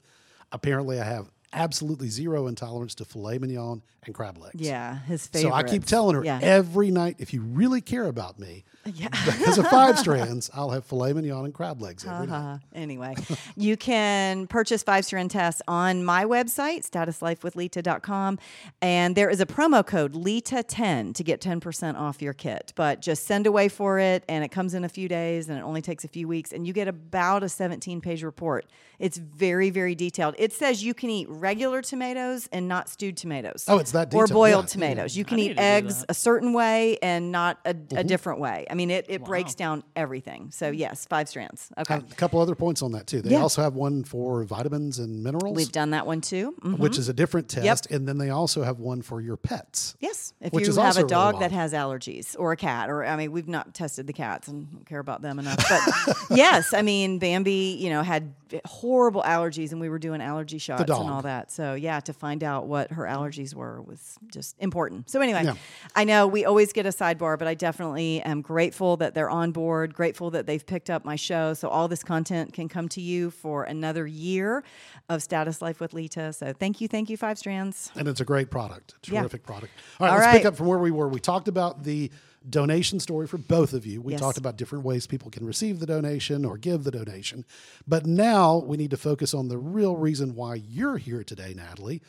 [0.52, 4.60] Apparently, I have absolutely zero intolerance to filet mignon and crab legs.
[4.60, 5.50] Yeah, his favorite.
[5.50, 6.38] So I keep telling her Yeah.
[6.42, 9.08] every night, if you really care about me, Yeah.
[9.26, 12.54] because of five strands, I'll have filet mignon and crab legs every night.
[12.54, 13.14] Uh, anyway,
[13.56, 18.38] you can purchase five strand tests on my website, statuslifewithlita.com.
[18.80, 22.72] And there is a promo code LITA10 to get 10% off your kit.
[22.74, 25.62] But just send away for it, and it comes in a few days, and it
[25.62, 26.52] only takes a few weeks.
[26.52, 28.66] And you get about a 17 page report.
[28.98, 30.34] It's very, very detailed.
[30.38, 33.64] It says you can eat regular tomatoes and not stewed tomatoes.
[33.68, 34.68] Oh, it's that Or boiled yeah.
[34.68, 35.16] tomatoes.
[35.16, 37.96] You can need eat eggs a certain way and not a, Mm-hmm.
[37.98, 38.66] a different way.
[38.70, 40.50] I mean, it, it breaks down everything.
[40.52, 41.70] So, yes, five strands.
[41.76, 41.96] Okay.
[41.96, 43.20] A couple other points on that too.
[43.20, 43.42] They Yeah.
[43.42, 46.54] also have one for vitamins and minerals, We've done that one too.
[46.62, 46.78] Mhm.
[46.78, 47.78] which is a different test, Yep.
[47.90, 49.96] and then they also have one for your pets.
[50.00, 51.42] Yes, if Which you is have a dog wild.
[51.42, 54.70] that has allergies or a cat, or I mean, we've not tested the cats and
[54.70, 55.56] don't care about them enough.
[55.68, 58.32] But yes, I mean, Bambi, you know, had
[58.66, 61.50] horrible allergies, and we were doing allergy shots and all that.
[61.50, 65.08] So yeah, to find out what her allergies were was just important.
[65.10, 65.54] So anyway, Yeah.
[65.96, 69.50] I know we always get a sidebar, but I definitely am grateful that they're on
[69.52, 69.94] board.
[69.94, 73.30] Grateful that they've picked up my show, so all this content can come to you
[73.30, 74.62] for another year
[75.08, 76.32] of Status Life with Lita.
[76.32, 77.90] So thank you, thank you, Five Strands.
[77.96, 79.20] and it's a great product, Yeah.
[79.20, 79.72] terrific product.
[79.98, 80.36] All right, All let's right.
[80.36, 81.08] pick up from where we were.
[81.08, 82.10] We talked about the
[82.48, 84.00] donation story for both of you.
[84.00, 84.20] We Yes.
[84.20, 87.44] talked about different ways people can receive the donation or give the donation.
[87.86, 92.00] But now we need to focus on the real reason why you're here today, Natalie,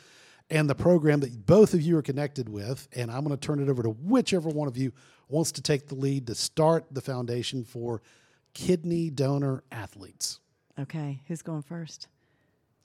[0.48, 2.88] and the program that both of you are connected with.
[2.94, 4.92] And I'm going to turn it over to whichever one of you
[5.32, 8.02] wants to take the lead to start the foundation for
[8.54, 10.38] kidney donor athletes.
[10.78, 12.08] Okay, who's going first?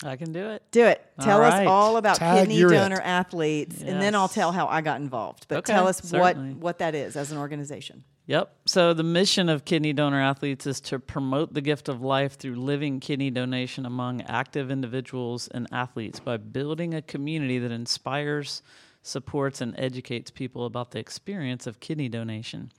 [0.04, 0.62] I can do it.
[0.72, 1.04] Do it.
[1.18, 1.68] All Tell us right.
[1.68, 2.78] all about Tag, kidney you're it.
[2.78, 5.48] donor athletes, and then I'll tell how I got involved.
[5.48, 6.54] But Okay, tell us certainly.
[6.54, 8.04] what what that is as an organization.
[8.28, 8.54] Yep.
[8.66, 12.56] So the mission of Kidney Donor Athletes is to promote the gift of life through
[12.56, 18.62] living kidney donation among active individuals and athletes by building a community that inspires,
[19.08, 22.72] supports, and educates people about the experience of kidney donation.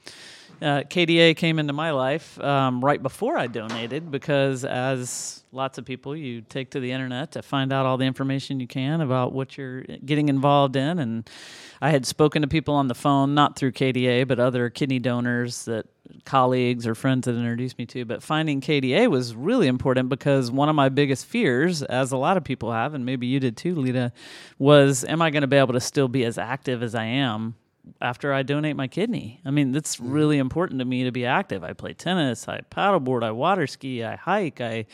[0.60, 5.84] Uh, KDA came into my life um, right before I donated because, as lots of
[5.84, 9.32] people, you take to the internet to find out all the information you can about
[9.32, 10.98] what you're getting involved in.
[10.98, 11.28] And
[11.80, 15.64] I had spoken to people on the phone, not through KDA, but other kidney donors
[15.64, 15.86] that
[16.24, 18.04] colleagues or friends had introduced me to.
[18.04, 22.36] But finding KDA was really important because one of my biggest fears, as a lot
[22.36, 24.12] of people have, and maybe you did too, Lita,
[24.58, 27.54] was am I going to be able to still be as active as I am
[28.00, 29.40] after I donate my kidney.
[29.44, 31.64] I mean, it's really important to me to be active.
[31.64, 34.86] I play tennis, I paddleboard, I water ski, I hike, I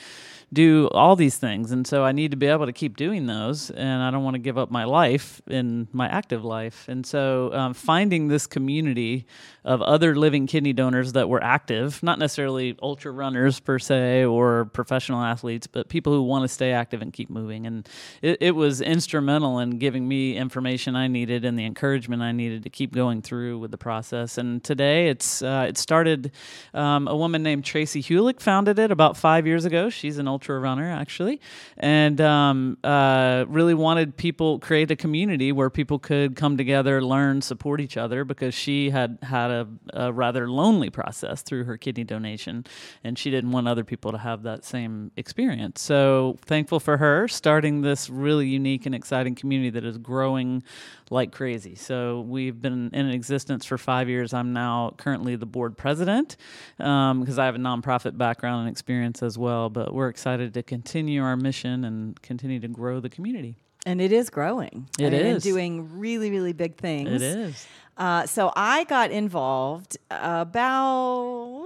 [0.52, 1.72] do all these things.
[1.72, 3.70] And so I need to be able to keep doing those.
[3.70, 6.88] And I don't want to give up my life in my active life.
[6.88, 9.26] And so um, finding this community
[9.64, 14.66] of other living kidney donors that were active, not necessarily ultra runners per se or
[14.66, 17.66] professional athletes, but people who want to stay active and keep moving.
[17.66, 17.88] And
[18.20, 22.62] it, it was instrumental in giving me information I needed and the encouragement I needed
[22.64, 24.36] to keep going through with the process.
[24.36, 26.32] And today it's uh, it started.
[26.74, 29.88] Um, a woman named Tracy Hulick founded it about five years ago.
[29.88, 31.40] She's an ultra runner actually,
[31.78, 37.40] and um, uh, really wanted people create a community where people could come together, learn,
[37.40, 42.04] support each other because she had had a, a rather lonely process through her kidney
[42.04, 42.64] donation,
[43.02, 45.80] and she didn't want other people to have that same experience.
[45.80, 50.62] So thankful for her starting this really unique and exciting community that is growing
[51.10, 51.74] like crazy.
[51.74, 54.32] So we've been in existence for five years.
[54.32, 56.36] I'm now currently the board president
[56.78, 59.70] um, because I have a nonprofit background and experience as well.
[59.70, 63.56] But we're excited to continue our mission and continue to grow the community.
[63.86, 64.88] And it is growing.
[64.98, 65.42] It and, and is.
[65.42, 67.10] doing really, really big things.
[67.10, 67.66] It is.
[67.96, 71.64] Uh, so I got involved about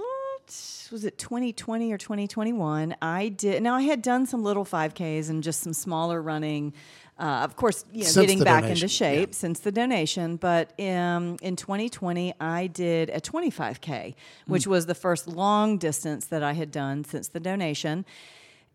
[0.91, 2.95] was it 2020 or 2021?
[3.01, 3.61] I did.
[3.61, 6.73] Now I had done some little 5Ks and just some smaller running.
[7.17, 9.35] Uh, of course, you know, getting back donation, into shape yeah.
[9.35, 10.37] since the donation.
[10.37, 14.15] But um, in 2020, I did a 25K,
[14.47, 18.05] which was the first long distance that I had done since the donation.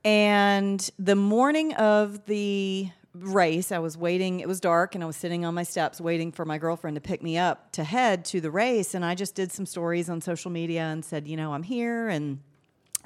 [0.05, 4.41] And the morning of the race, I was waiting.
[4.41, 7.01] It was dark, and I was sitting on my steps waiting for my girlfriend to
[7.01, 8.95] pick me up to head to the race.
[8.95, 12.09] And I just did some stories on social media and said, you know, I'm here,
[12.09, 12.41] and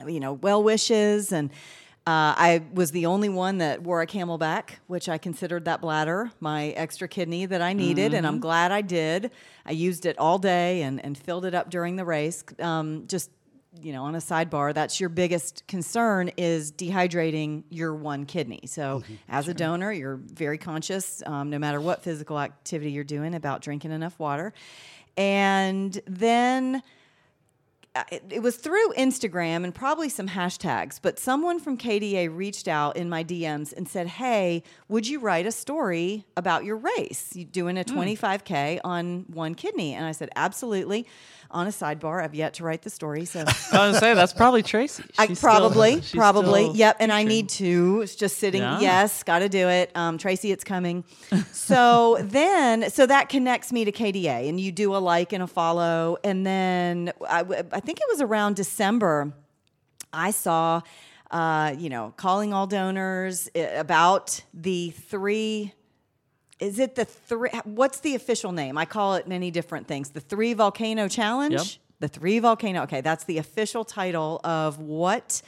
[0.06, 1.32] you know, well wishes.
[1.32, 1.50] And
[2.06, 6.30] uh, I was the only one that wore a camelback, which I considered that bladder
[6.40, 9.30] my extra kidney that I needed, and I'm glad I did.
[9.66, 12.44] I used it all day and and filled it up during the race.
[12.60, 13.30] Um, just
[13.82, 18.60] you know, on a sidebar, that's your biggest concern is dehydrating your one kidney.
[18.66, 23.34] So, as a donor, you're very conscious, um, no matter what physical activity you're doing,
[23.34, 24.52] about drinking enough water.
[25.16, 26.82] And then
[27.98, 32.68] uh, it, it was through Instagram and probably some hashtags, but someone from KDA reached
[32.68, 37.34] out in my DMs and said, Hey, would you write a story about your race?
[37.34, 39.94] You doing a 25K on one kidney?
[39.94, 41.06] And I said, Absolutely.
[41.50, 43.24] On a sidebar, I've yet to write the story.
[43.24, 45.02] So I was gonna say that's probably Tracy.
[45.18, 46.96] I She's still- probably, she's probably, still yep.
[47.00, 48.00] And I need to.
[48.02, 48.60] It's just sitting.
[48.60, 48.80] Yeah.
[48.80, 49.90] Yes, got to do it.
[49.94, 51.04] Um, Tracy, it's coming.
[51.52, 55.46] so then, so that connects me to KDA, and you do a like and a
[55.46, 57.42] follow, and then I
[57.80, 59.32] think it was around December.
[60.12, 60.82] I saw,
[61.30, 65.72] uh, you know, calling all donors uh, about the three.
[66.60, 67.50] Is it the three?
[67.64, 68.76] What's the official name?
[68.76, 70.10] I call it many different things.
[70.10, 71.54] The three volcano challenge.
[71.54, 71.66] Yep.
[72.00, 72.82] The three volcano.
[72.82, 75.42] Okay, that's the official title of what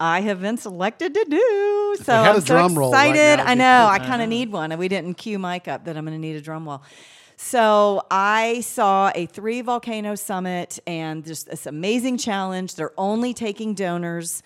[0.00, 1.96] I have been selected to do.
[2.02, 3.44] So I'm so drum roll right excited.
[3.44, 3.86] now, I know.
[3.86, 6.20] I kind of need one, and we didn't cue Mike up that I'm going to
[6.20, 6.82] need a drum roll.
[7.36, 12.76] So I saw a three volcano summit and just this amazing challenge.
[12.76, 14.42] They're only taking donors.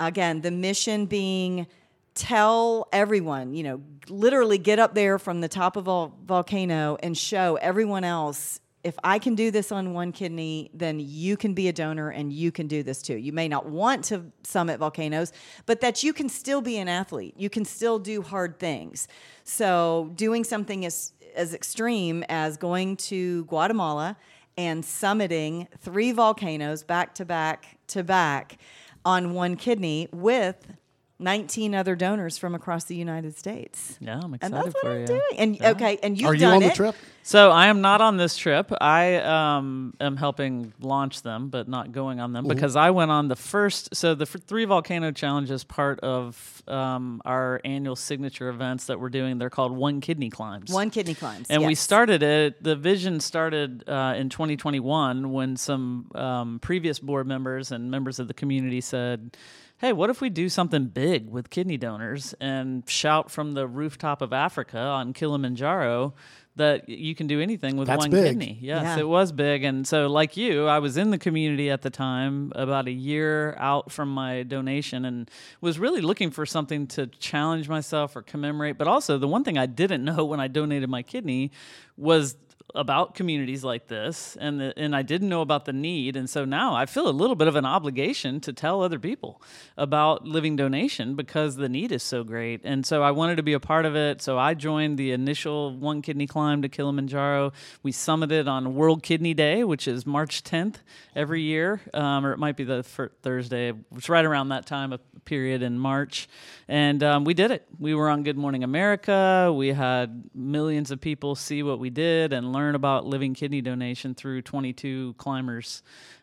[0.00, 1.66] Again, the mission being
[2.14, 7.16] tell everyone, you know, literally get up there from the top of a volcano and
[7.16, 11.68] show everyone else if I can do this on one kidney, then you can be
[11.68, 13.16] a donor and you can do this too.
[13.16, 15.32] You may not want to summit volcanoes,
[15.66, 17.34] but that you can still be an athlete.
[17.36, 19.06] You can still do hard things.
[19.44, 24.18] So, doing something as as extreme as going to Guatemala
[24.58, 28.58] and summiting three volcanoes back to back to back
[29.04, 30.74] on one kidney with
[31.22, 33.96] 19 other donors from across the United States.
[34.00, 35.06] Yeah, I'm And excited that's what for I'm you.
[35.06, 35.20] doing.
[35.38, 36.74] And okay, and you've Are you done on the it.
[36.74, 36.94] trip?
[37.24, 38.72] So I am not on this trip.
[38.80, 43.28] I um, am helping launch them, but not going on them because I went on
[43.28, 43.94] the first.
[43.94, 48.98] So the f- three volcano challenge is part of um, our annual signature events that
[48.98, 49.38] we're doing.
[49.38, 50.72] They're called One Kidney Climbs.
[50.72, 51.46] One kidney climbs.
[51.48, 52.60] And we started it.
[52.62, 58.26] The vision started uh, in 2021 when some um, previous board members and members of
[58.26, 59.36] the community said,
[59.82, 64.22] "Hey, what if we do something big with kidney donors and shout from the rooftop
[64.22, 66.14] of Africa on Kilimanjaro?"
[66.56, 68.24] That you can do anything with That's one big.
[68.38, 68.58] kidney.
[68.60, 68.98] Yes, Yeah.
[68.98, 69.64] it was big.
[69.64, 73.56] And so, like you, I was in the community at the time, about a year
[73.58, 75.30] out from my donation, and
[75.62, 78.76] was really looking for something to challenge myself or commemorate.
[78.76, 81.52] But also, the one thing I didn't know when I donated my kidney
[81.96, 82.36] was
[82.74, 86.44] about communities like this and the, and I didn't know about the need and so
[86.44, 89.42] now I feel a little bit of an obligation to tell other people
[89.76, 92.60] about living donation because the need is so great.
[92.64, 95.76] And so I wanted to be a part of it so I joined the initial
[95.76, 97.52] one kidney climb to Kilimanjaro.
[97.82, 100.76] We summited on World Kidney Day which is March 10th
[101.14, 105.00] every year um, or it might be the Thursday it's right around that time of
[105.24, 106.28] period in March
[106.72, 107.66] and um, we did it.
[107.78, 109.52] We were on Good Morning America.
[109.54, 114.14] We had millions of people see what we did and learn about living kidney donation
[114.14, 115.82] through 22 climbers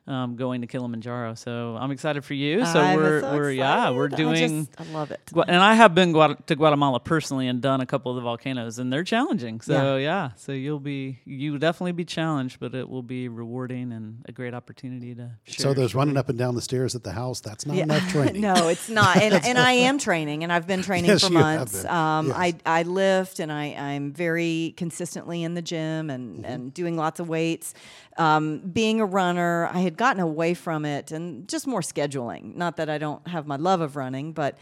[0.09, 1.35] um, going to Kilimanjaro.
[1.35, 2.65] So I'm excited for you.
[2.65, 4.27] So I'm we're so we're yeah we're excited.
[4.27, 4.65] I doing.
[4.65, 5.21] just- I love it.
[5.47, 8.91] And I have been to Guatemala personally and done a couple of the volcanoes, and
[8.91, 9.61] they're challenging.
[9.61, 10.31] So yeah.
[10.35, 14.31] so you'll be you will definitely be challenged, but it will be rewarding and a
[14.31, 15.63] great opportunity to share.
[15.63, 17.39] So there's running up and down the stairs at the house.
[17.41, 18.41] That's not enough training.
[18.41, 19.17] no, it's not.
[19.17, 21.81] And, and I am training, and I've been training Yes, for you have months.
[21.83, 21.91] been.
[21.91, 22.35] Um, Yes.
[22.37, 26.45] I, I lift, and I, I'm very consistently in the gym and, Mm-hmm.
[26.45, 27.73] and doing lots of weights.
[28.19, 32.55] Um, being a runner, I had gotten away from it and just more scheduling.
[32.55, 34.57] Not that I don't have my love of running, but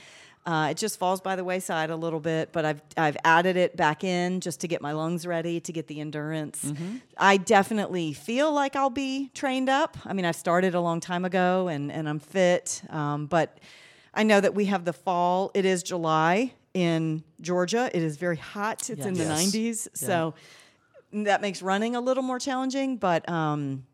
[0.45, 2.53] uh, it just falls by the wayside a little bit.
[2.53, 5.87] But I've, I've added it back in just to get my lungs ready, to get
[5.87, 6.63] the endurance.
[6.63, 6.97] Mm-hmm.
[7.17, 9.97] I definitely feel like I'll be trained up.
[10.05, 12.81] I mean, I started a long time ago and, and I'm fit.
[12.91, 13.57] Um, but
[14.13, 15.49] I know that we have the fall.
[15.55, 17.89] It is July in Georgia.
[17.91, 18.89] It is very hot.
[18.89, 19.51] It's in the Yes.
[19.51, 19.87] 90s.
[19.95, 20.35] So
[21.13, 23.85] that makes running a little more challenging, but um,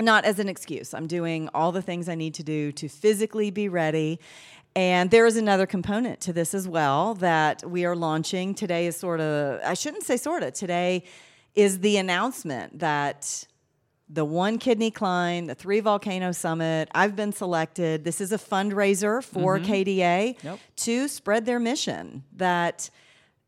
[0.00, 0.94] not as an excuse.
[0.94, 4.18] I'm doing all the things I need to do to physically be ready.
[4.76, 8.54] And there is another component to this as well that we are launching.
[8.54, 11.04] Today is sort of, I shouldn't say sort of, today
[11.54, 13.46] is the announcement that
[14.08, 18.04] the One Kidney Climb, the Three Volcano Summit, I've been selected.
[18.04, 20.58] This is a fundraiser for KDA Yep.
[20.76, 22.90] to spread their mission that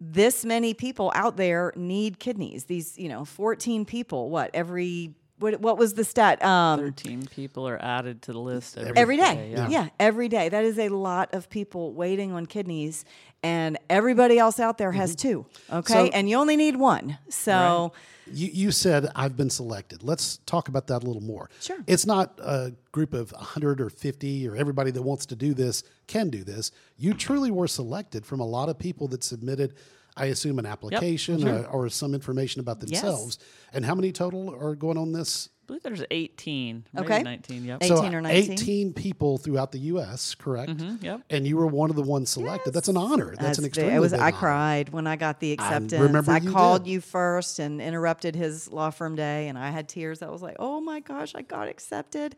[0.04, 2.64] this many people out there need kidneys.
[2.64, 6.44] These, you know, 14 people, what, every, what, what was the stat?
[6.44, 9.52] Um, 13 people are added to the list every, every day.
[9.52, 9.68] yeah.
[9.68, 9.88] Yeah.
[10.00, 10.48] every day.
[10.48, 13.04] That is a lot of people waiting on kidneys,
[13.42, 15.46] and everybody else out there has two.
[15.70, 16.06] Okay, Mm-hmm.
[16.06, 17.18] So- and you only need one.
[17.28, 17.92] So,
[18.32, 20.02] You, you said I've been selected.
[20.04, 21.50] Let's talk about that a little more.
[21.60, 21.78] Sure.
[21.88, 25.82] It's not a group of 100 or 50 or everybody that wants to do this
[26.06, 26.70] can do this.
[26.96, 29.74] You truly were selected from a lot of people that submitted,
[30.16, 31.64] I assume, an application sure.
[31.64, 33.38] or, or some information about themselves.
[33.40, 33.48] Yes.
[33.74, 35.48] And how many total are going on this?
[35.80, 37.22] Believe there's 18, maybe Okay.
[37.22, 37.64] 19.
[37.64, 37.78] Yep.
[37.82, 38.52] Eight- so 18 or 19?
[38.52, 40.70] 18 people throughout the U.S., correct?
[40.72, 41.20] Mhm, yep.
[41.30, 42.72] And you were one of the ones selected.
[42.72, 43.34] That's an honor.
[43.38, 44.12] That's, an ve- extremely it was.
[44.12, 44.36] big I honor.
[44.36, 45.92] cried when I got the acceptance.
[45.94, 46.90] remember I you called did.
[46.90, 50.22] you first and interrupted his law firm day, and I had tears.
[50.22, 52.36] I was like, "Oh my gosh, I got accepted."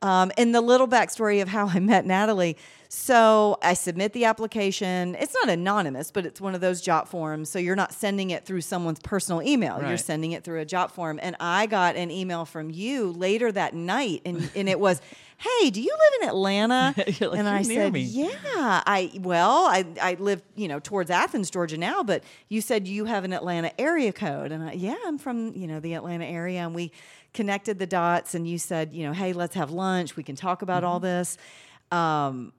[0.00, 2.56] Um, and the little backstory of how I met Natalie.
[2.90, 5.14] So I submit the application.
[5.20, 7.50] It's not anonymous, but it's one of those job forms.
[7.50, 9.82] So you're not sending it through someone's personal email.
[9.86, 11.20] You're sending it through a job form.
[11.22, 15.00] And I got an email from you later that night, and, and it was,
[15.38, 18.28] "Hey, do you live in Atlanta?" Like, and I said, me." "Yeah."
[18.86, 23.04] I well, I I live you know towards Athens, Georgia now, but you said you
[23.06, 26.60] have an Atlanta area code, and I, yeah, I'm from you know the Atlanta area,
[26.60, 26.92] and we
[27.34, 30.62] connected the dots, and you said you know, hey, let's have lunch, we can talk
[30.62, 31.06] about all Mm-hmm.
[31.06, 31.38] this.
[31.90, 32.52] Um,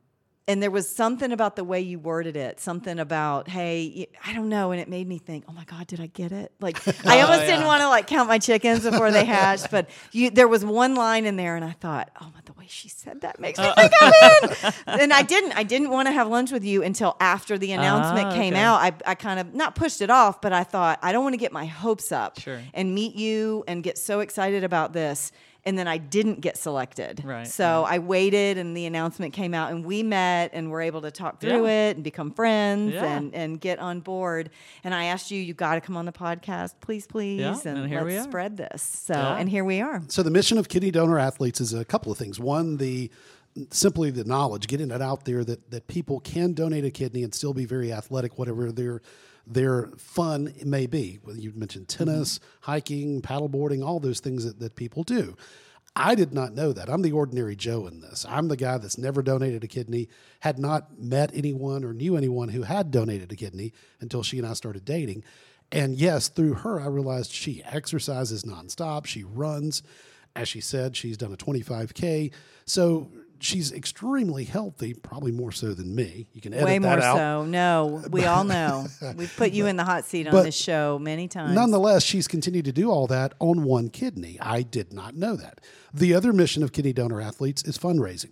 [0.49, 4.49] and there was something about the way you worded it, something about, hey, I don't
[4.49, 6.51] know, and it made me think, oh my God, did I get it?
[6.59, 6.75] Like,
[7.07, 10.47] I almost didn't want to like count my chickens before they hatched, but you, there
[10.47, 13.39] was one line in there, and I thought, oh, but the way she said that
[13.39, 14.73] makes me think I'm in.
[15.01, 18.27] And I didn't, I didn't want to have lunch with you until after the announcement
[18.27, 18.81] Ah, came out.
[18.81, 21.37] I, I kind of not pushed it off, but I thought I don't want to
[21.37, 22.59] get my hopes up Sure.
[22.73, 25.31] and meet you and get so excited about this.
[25.65, 27.21] And then I didn't get selected.
[27.23, 31.01] Right, So I waited and the announcement came out and we met and were able
[31.01, 31.89] to talk through Yeah.
[31.89, 33.03] it and become friends Yeah.
[33.05, 34.51] and, and get on board.
[34.85, 37.41] And I asked you, you got to come on the podcast, please, please.
[37.41, 38.23] Yeah, and, and here let's we are.
[38.23, 38.81] spread this.
[38.81, 39.35] So, Yeah.
[39.37, 40.01] and here we are.
[40.07, 42.39] So the mission of kidney donor athletes is a couple of things.
[42.39, 43.11] One, the
[43.71, 47.33] simply the knowledge, getting it out there that that people can donate a kidney and
[47.35, 49.01] still be very athletic, whatever their
[49.49, 51.19] their fun may be.
[51.33, 55.35] You mentioned tennis, hiking, paddleboarding, all those things that, that people do.
[55.95, 56.87] I did not know that.
[56.87, 58.25] I'm the ordinary Joe in this.
[58.29, 60.07] I'm the guy that's never donated a kidney,
[60.39, 64.47] had not met anyone or knew anyone who had donated a kidney until she and
[64.47, 65.23] I started dating.
[65.71, 69.07] And yes, through her, I realized she exercises nonstop.
[69.07, 69.83] She runs.
[70.35, 72.31] As she said, she's done a 25K.
[72.65, 73.11] So
[73.41, 76.27] she's extremely healthy, probably more so than me.
[76.33, 77.17] You can edit Way that more out.
[77.17, 77.45] so.
[77.45, 78.87] No, we all know.
[79.15, 81.53] We've put you in the hot seat on But this show many times.
[81.53, 84.37] Nonetheless, she's continued to do all that on one kidney.
[84.41, 85.61] I did not know that.
[85.93, 88.31] The other mission of kidney donor athletes is fundraising,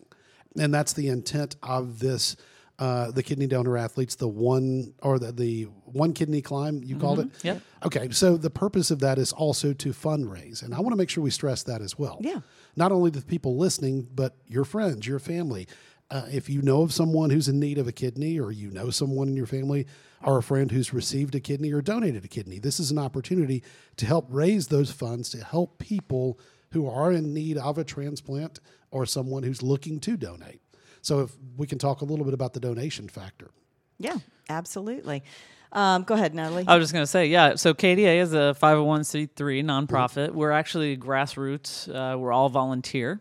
[0.57, 2.35] and that's the intent of this.
[2.79, 7.19] Uh, the kidney donor athletes, the one or the, the one kidney climb, you called
[7.19, 7.29] it.
[7.41, 7.57] Yeah.
[7.83, 11.09] Okay, so the purpose of that is also to fundraise, and I want to make
[11.09, 12.19] sure we stress that as well.
[12.21, 12.41] Yeah.
[12.75, 15.67] Not only the people listening, but your friends, your family.
[16.11, 18.91] Uh, if you know of someone who's in need of a kidney, or you know
[18.91, 19.87] someone in your family
[20.23, 23.63] or a friend who's received a kidney or donated a kidney, this is an opportunity
[23.97, 26.39] to help raise those funds to help people
[26.71, 28.59] who are in need of a transplant
[28.91, 30.61] or someone who's looking to donate.
[31.01, 33.49] So, if we can talk a little bit about the donation factor.
[33.99, 34.17] yeah,
[34.49, 35.23] absolutely.
[35.71, 36.63] Um, go ahead, Natalie.
[36.65, 37.55] I was just going to say, yeah.
[37.55, 40.31] So KDA is a 501c3 nonprofit.
[40.31, 41.89] We're actually grassroots.
[41.93, 43.19] Uh, we're all volunteer.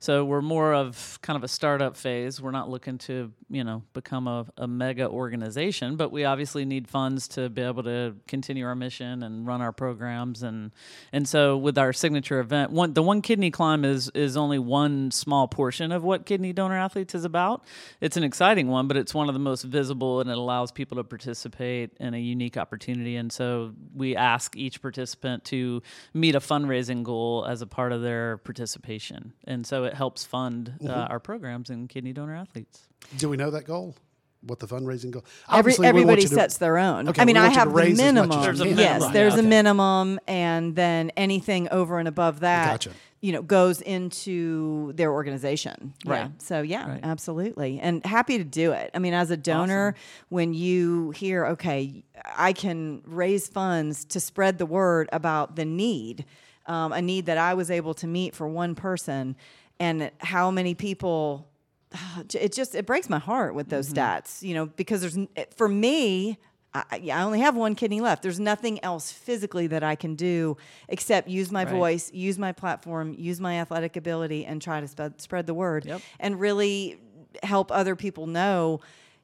[0.00, 2.40] So we're more of kind of a startup phase.
[2.40, 6.86] We're not looking to, you know, become a, a mega organization, but we obviously need
[6.86, 10.44] funds to be able to continue our mission and run our programs.
[10.44, 10.70] And
[11.12, 15.10] and so with our signature event, one the one kidney climb is is only one
[15.10, 17.64] small portion of what kidney donor athletes is about.
[18.00, 20.96] It's an exciting one, but it's one of the most visible, and it allows people
[20.98, 23.16] to participate in a unique opportunity.
[23.16, 25.82] And so we ask each participant to
[26.14, 30.74] meet a fundraising goal as a part of their participation, and so it helps fund
[30.86, 32.86] uh, our programs in kidney donor athletes.
[33.16, 33.96] Do we know that goal?
[34.42, 35.24] What the fundraising goal?
[35.48, 37.08] Every, Obviously, we want everybody you to- sets their own.
[37.08, 38.42] Okay, I mean, I want you to have the raise as much as minimum.
[38.42, 38.78] There's a can.
[38.78, 42.90] yes, minimum, there's yeah, a minimum, and then anything over and above that, Gotcha.
[43.20, 45.92] you know, goes into their organization.
[46.04, 46.12] Yeah.
[46.12, 46.30] Right.
[46.40, 47.00] So yeah, Right.
[47.02, 48.92] absolutely, and happy to do it.
[48.94, 49.96] I mean, as a donor,
[50.28, 52.04] when you hear, okay,
[52.36, 56.24] I can raise funds to spread the word about the need,
[56.66, 59.34] um, a need that I was able to meet for one person,
[59.80, 61.48] and how many people
[62.34, 63.98] it just it breaks my heart with those Mm-hmm.
[63.98, 65.18] stats you know because there's
[65.56, 66.38] for me
[66.74, 70.56] I, I only have one kidney left there's nothing else physically that i can do
[70.88, 71.72] except use my Right.
[71.72, 75.86] voice use my platform use my athletic ability and try to spread, spread the word
[75.86, 76.00] Yep.
[76.20, 76.98] and really
[77.42, 78.80] help other people know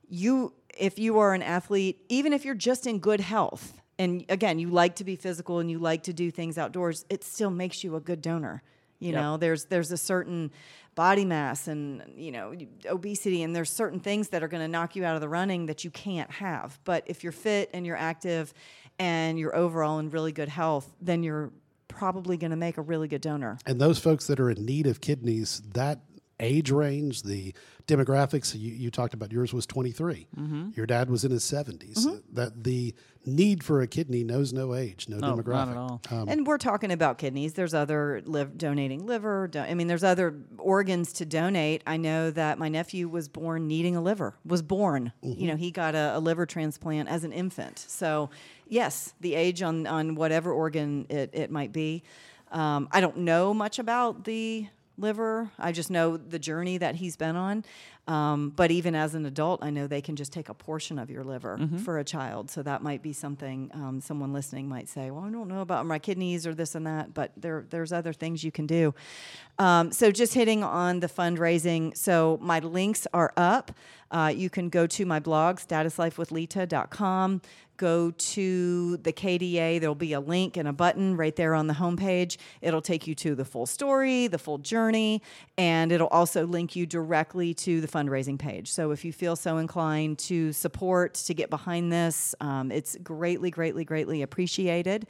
[0.09, 4.59] you if you are an athlete even if you're just in good health and again
[4.59, 7.84] you like to be physical and you like to do things outdoors it still makes
[7.84, 8.62] you a good donor
[9.05, 9.20] you Yep.
[9.22, 10.50] know there's there's a certain
[10.94, 12.55] body mass and you know
[12.88, 15.66] obesity and there's certain things that are going to knock you out of the running
[15.66, 18.55] that you can't have but if you're fit and you're active
[18.98, 21.50] and you're overall in really good health then you're
[21.88, 24.86] probably going to make a really good donor And those folks that are in need
[24.86, 25.98] of kidneys, that
[26.40, 27.55] age range, the
[27.86, 28.55] demographics.
[28.59, 30.26] You, you talked about yours was 23.
[30.36, 30.70] Mm-hmm.
[30.74, 32.20] Your dad was in his 70s.
[32.32, 32.94] That the
[33.26, 35.46] need for a kidney knows no age, no, No, demographic.
[35.54, 36.00] not at all.
[36.10, 37.54] Um, and we're talking about kidneys.
[37.54, 39.48] There's other liv- donating liver.
[39.48, 41.82] Do- I mean, there's other organs to donate.
[41.86, 44.34] I know that my nephew was born needing a liver.
[44.44, 45.12] Was born.
[45.22, 47.78] You know, he got a, a liver transplant as an infant.
[47.88, 48.30] So,
[48.68, 52.02] yes, the age on on whatever organ it, it might be.
[52.52, 54.66] Um, I don't know much about the
[54.97, 55.51] liver.
[55.59, 57.64] I just know the journey that he's been on.
[58.07, 61.09] Um, but even as an adult, I know they can just take a portion of
[61.11, 62.51] your liver for a child.
[62.51, 65.86] So that might be something um, someone listening might say, "Well, I don't know about
[65.86, 68.95] my kidneys or this and that," but there there's other things you can do.
[69.59, 71.97] Um, so just hitting on the fundraising.
[71.97, 73.72] So my links are up.
[74.11, 77.40] Uh, you can go to my blog, statuslifewithlita.com.
[77.76, 79.80] Go to the KDA.
[79.80, 82.36] There'll be a link and a button right there on the homepage.
[82.60, 85.22] It'll take you to the full story, the full journey,
[85.58, 88.70] and it'll also link you directly to the fundraising page.
[88.70, 93.50] So if you feel so inclined to support, to get behind this, um, it's greatly,
[93.50, 95.06] greatly, greatly appreciated.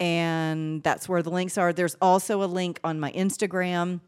[0.00, 1.72] And that's where the links are.
[1.72, 4.00] There's also a link on my Instagram.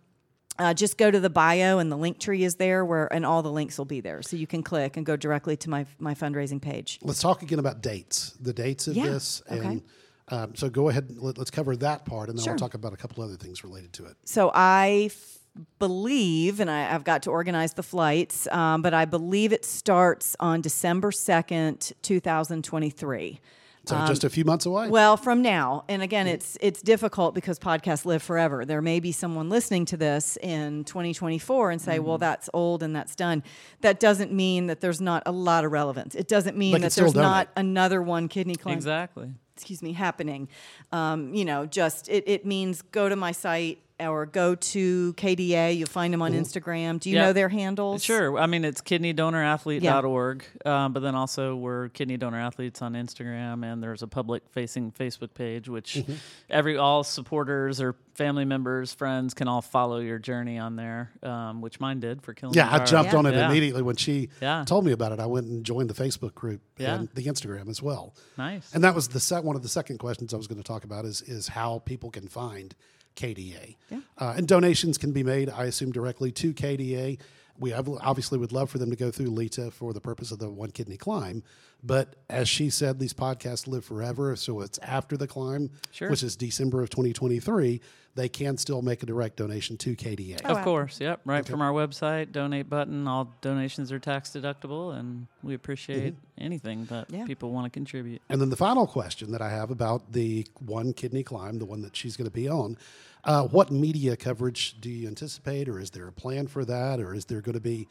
[0.58, 3.42] Uh, just go to the bio and the link tree is there where and all
[3.42, 6.14] the links will be there so you can click and go directly to my my
[6.14, 9.42] fundraising page let's talk again about dates, the dates of Yeah, this.
[9.50, 9.60] okay.
[9.66, 9.82] And
[10.28, 12.54] um, so go ahead, let, us cover that part, and then Sure.
[12.54, 14.16] we'll talk about a couple other things related to it.
[14.24, 15.38] so i f-
[15.78, 20.36] believe and I, i've got to organize the flights um, but i believe it starts
[20.40, 23.40] on december 2nd 2023
[23.86, 24.84] So just a few months away.
[24.86, 28.64] Um, Well, from now, and again, it's it's difficult because podcasts live forever.
[28.64, 32.06] There may be someone listening to this in 2024 and say, Mm-hmm.
[32.06, 33.42] "Well, that's old and that's done."
[33.82, 36.14] That doesn't mean that there's not a lot of relevance.
[36.14, 37.68] It doesn't mean They that there's not donate.
[37.68, 38.74] another one kidney climb.
[38.74, 39.30] Exactly.
[39.54, 40.48] Excuse me, happening.
[40.92, 45.76] Um, you know, just it, it means go to my site or go to KDA.
[45.76, 47.00] You'll find them on Instagram.
[47.00, 47.26] Do you Yeah.
[47.26, 48.04] know their handles?
[48.04, 48.38] Sure.
[48.38, 53.82] I mean, it's kidneydonor.athlete.org, um, but then also we're Kidney Donor Athletes on Instagram, and
[53.82, 56.12] there's a public-facing Facebook page, which Mm-hmm.
[56.50, 61.60] every all supporters or family members, friends can all follow your journey on there, um,
[61.60, 62.54] which mine did for Kili.
[62.54, 63.18] yeah, I jumped Yeah.
[63.18, 63.48] on it Yeah.
[63.50, 64.64] immediately when she Yeah.
[64.66, 65.20] told me about it.
[65.20, 66.94] I went and joined the Facebook group Yeah.
[66.96, 68.14] and the Instagram as well.
[68.38, 68.74] Nice.
[68.74, 69.44] And that was the set.
[69.44, 72.10] one of the second questions I was going to talk about is is how people
[72.10, 72.74] can find
[73.16, 73.76] KDA.
[74.18, 77.18] Uh, and donations can be made, I assume, directly to KDA.
[77.58, 80.50] We obviously would love for them to go through Lita for the purpose of the
[80.50, 81.42] one kidney climb.
[81.84, 84.34] But as she said, these podcasts live forever.
[84.36, 86.10] So it's after the climb, Sure.
[86.10, 87.80] which is December of 2023,
[88.16, 90.40] they can still make a direct donation to KDA.
[90.44, 90.64] Oh, Of wow.
[90.64, 91.20] course, yep.
[91.26, 93.06] Right from our website, donate button.
[93.06, 97.26] All donations are tax deductible, and we appreciate anything that Yeah.
[97.26, 98.22] people want to contribute.
[98.30, 101.82] And then the final question that I have about the one kidney climb, the one
[101.82, 102.78] that she's going to be on,
[103.24, 107.14] uh, what media coverage do you anticipate, or is there a plan for that, or
[107.14, 107.86] is there going to be?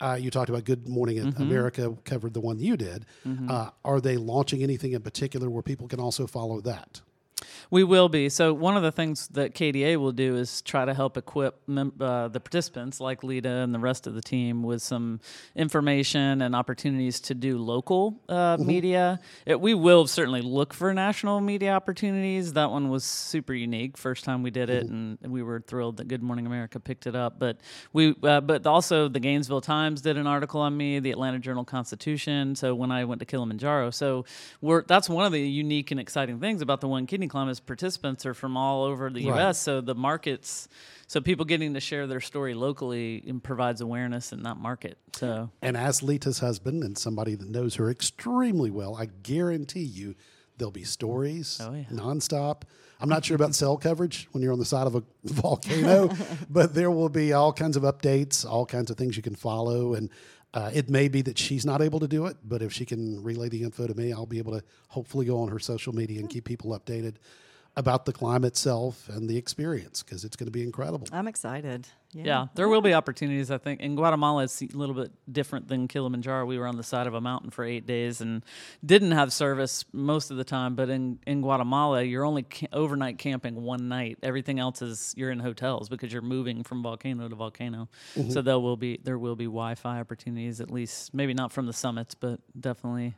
[0.00, 1.42] Uh, you talked about Good Morning Mm-hmm.
[1.42, 3.06] America covered the one you did.
[3.48, 7.00] Uh, are they launching anything in particular where people can also follow that?
[7.70, 8.28] We will be.
[8.28, 11.92] So one of the things that KDA will do is try to help equip mem-
[12.00, 15.20] uh, the participants, like Lita and the rest of the team, with some
[15.54, 19.20] information and opportunities to do local uh, media.
[19.44, 22.54] It, we will certainly look for national media opportunities.
[22.54, 23.98] That one was super unique.
[23.98, 27.14] First time we did it, and we were thrilled that Good Morning America picked it
[27.14, 27.38] up.
[27.38, 27.58] But
[27.92, 31.64] we, uh, but also the Gainesville Times did an article on me, the Atlanta Journal
[31.64, 32.54] Constitution.
[32.54, 34.24] So when I went to Kilimanjaro, so
[34.62, 37.60] we're that's one of the unique and exciting things about the One Kidney Climb is
[37.60, 39.36] participants are from all over the Right.
[39.38, 39.58] U.S.
[39.60, 40.68] So the markets,
[41.06, 44.98] so people getting to share their story locally provides awareness in that market.
[45.14, 50.14] So And as Lita's husband and somebody that knows her extremely well, I guarantee you
[50.58, 51.84] there'll be stories Oh, yeah.
[51.92, 52.62] nonstop.
[52.98, 56.10] I'm not sure about cell coverage when you're on the side of a volcano,
[56.50, 59.92] but there will be all kinds of updates, all kinds of things you can follow.
[59.94, 60.08] And
[60.56, 63.22] uh, it may be that she's not able to do it, but if she can
[63.22, 66.18] relay the info to me, I'll be able to hopefully go on her social media
[66.18, 67.16] and keep people updated
[67.76, 71.06] about the climb itself and the experience because it's going to be incredible.
[71.12, 71.86] I'm excited.
[72.12, 72.24] Yeah.
[72.24, 73.50] Yeah, there will be opportunities.
[73.50, 76.46] I think in Guatemala, it's a little bit different than Kilimanjaro.
[76.46, 78.42] We were on the side of a mountain for eight days and
[78.82, 80.74] didn't have service most of the time.
[80.74, 84.18] But in in Guatemala, you're only ca- overnight camping one night.
[84.22, 87.88] Everything else is you're in hotels because you're moving from volcano to volcano.
[88.14, 88.30] Mm-hmm.
[88.30, 91.74] So there will be there will be Wi-Fi opportunities at least, maybe not from the
[91.74, 93.16] summits, but definitely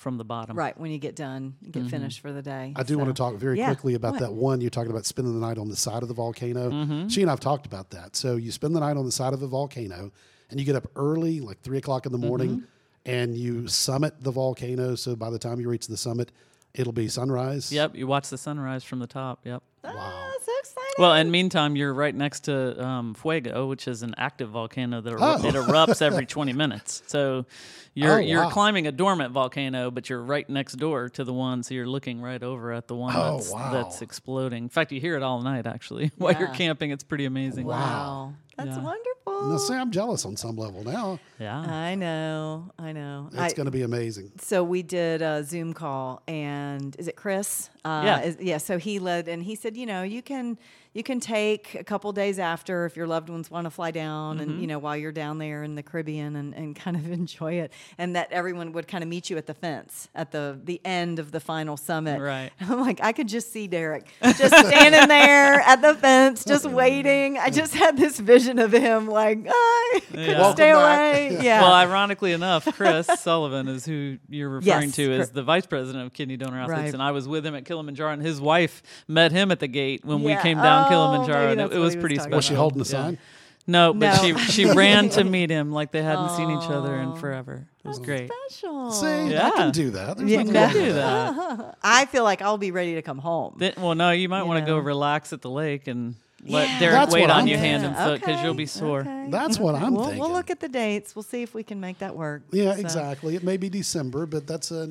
[0.00, 0.56] from the bottom.
[0.56, 2.70] Right when you get done, you get finished for the day.
[2.72, 2.80] Mm-hmm.
[2.80, 3.66] I do want to talk very Yeah.
[3.66, 4.20] quickly about What?
[4.20, 6.70] that one you're talking about spending the night on the side of the volcano.
[6.70, 7.08] Mm-hmm.
[7.08, 8.16] She and I've talked about that.
[8.16, 10.10] So you spend the night on the side of the volcano,
[10.48, 12.64] and you get up early, like three o'clock in the morning, Mm-hmm.
[13.04, 14.94] and you summit the volcano.
[14.94, 16.32] So by the time you reach the summit,
[16.72, 17.70] it'll be sunrise.
[17.70, 19.40] Yep, you watch the sunrise from the top.
[19.44, 19.62] Yep.
[19.82, 20.84] Ah, so exciting.
[20.98, 25.10] Well, and meantime, you're right next to um, Fuego, which is an active volcano that
[25.10, 25.44] eru- Oh.
[25.46, 27.02] it erupts every 20 minutes.
[27.06, 27.46] So
[27.94, 28.50] you're Oh, you're wow.
[28.50, 32.20] climbing a dormant volcano, but you're right next door to the one, so you're looking
[32.20, 33.72] right over at the one Oh, that's wow.
[33.72, 34.64] that's exploding.
[34.64, 36.90] In fact, you hear it all night actually while you're camping.
[36.90, 37.66] It's pretty amazing.
[37.66, 38.34] Wow.
[38.56, 38.82] That's Yeah.
[38.82, 39.50] wonderful.
[39.52, 41.18] Now, see, I'm jealous on some level now.
[41.38, 41.58] Yeah.
[41.60, 42.70] I know.
[42.78, 43.30] I know.
[43.32, 44.32] It's going to be amazing.
[44.38, 47.70] so we did a Zoom call, and is it Chris?
[47.82, 48.20] Uh, Yeah.
[48.22, 48.58] is- yeah.
[48.58, 50.58] So he led, and he said, you know, you can
[50.92, 54.38] you can take a couple days after if your loved ones want to fly down,
[54.38, 54.50] Mm-hmm.
[54.50, 57.54] and you know, while you're down there in the Caribbean, and, and kind of enjoy
[57.54, 60.80] it, and that everyone would kind of meet you at the fence at the the
[60.84, 62.20] end of the final summit.
[62.20, 62.50] Right.
[62.60, 67.38] I'm like, I could just see Derek just standing there at the fence, just waiting.
[67.38, 71.38] I just had this vision of him, like, I couldn't Welcome stay away.
[71.40, 71.62] Yeah.
[71.62, 75.66] Well, ironically enough, Chris Sullivan is who you're referring Yes, to as Chri- the vice
[75.66, 76.94] president of Kidney Donor Athletes, Right.
[76.94, 80.04] and I was with him at Kilimanjaro, and his wife met him at the gate
[80.04, 82.16] when we came down Oh, Oh, Kilimanjaro, maybe and it, it was he was pretty
[82.16, 82.36] special.
[82.36, 82.90] Was she holding a Yeah.
[82.90, 83.18] sign?
[83.66, 84.36] No, but No.
[84.38, 87.66] she she ran to meet him like they hadn't seen each other in forever.
[87.84, 88.30] It was great.
[88.48, 88.90] Special.
[88.90, 90.16] See, I can do that.
[90.16, 90.60] There's Yeah, nothing no.
[90.60, 91.36] wrong with Do that.
[91.58, 91.78] that.
[91.82, 93.54] I feel like I'll be ready to come home.
[93.58, 96.14] Then- well, no, you might want to go relax at the lake and
[96.44, 96.78] let Yeah.
[96.80, 99.00] Derek That's wait on I'm you hand and foot because Okay, you'll be sore.
[99.00, 99.26] okay.
[99.30, 100.20] That's what I'm we'll, thinking.
[100.20, 101.14] we'll look at the dates.
[101.14, 102.42] We'll see if we can make that work.
[102.50, 103.36] Yeah, So, exactly.
[103.36, 104.90] It may be December, but that's a,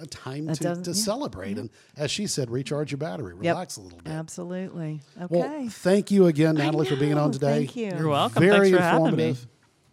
[0.00, 0.94] a time That to, to yeah.
[0.94, 1.50] celebrate.
[1.52, 1.60] Mm-hmm.
[1.60, 3.54] And as she said, recharge your battery, Yep.
[3.54, 4.12] relax a little bit.
[4.12, 5.00] Absolutely.
[5.20, 5.26] Okay.
[5.38, 7.58] Well, thank you again, Natalie, for being on today.
[7.66, 7.92] thank you.
[7.96, 8.42] You're welcome.
[8.42, 9.28] Very Thanks for having me.
[9.28, 9.46] informative.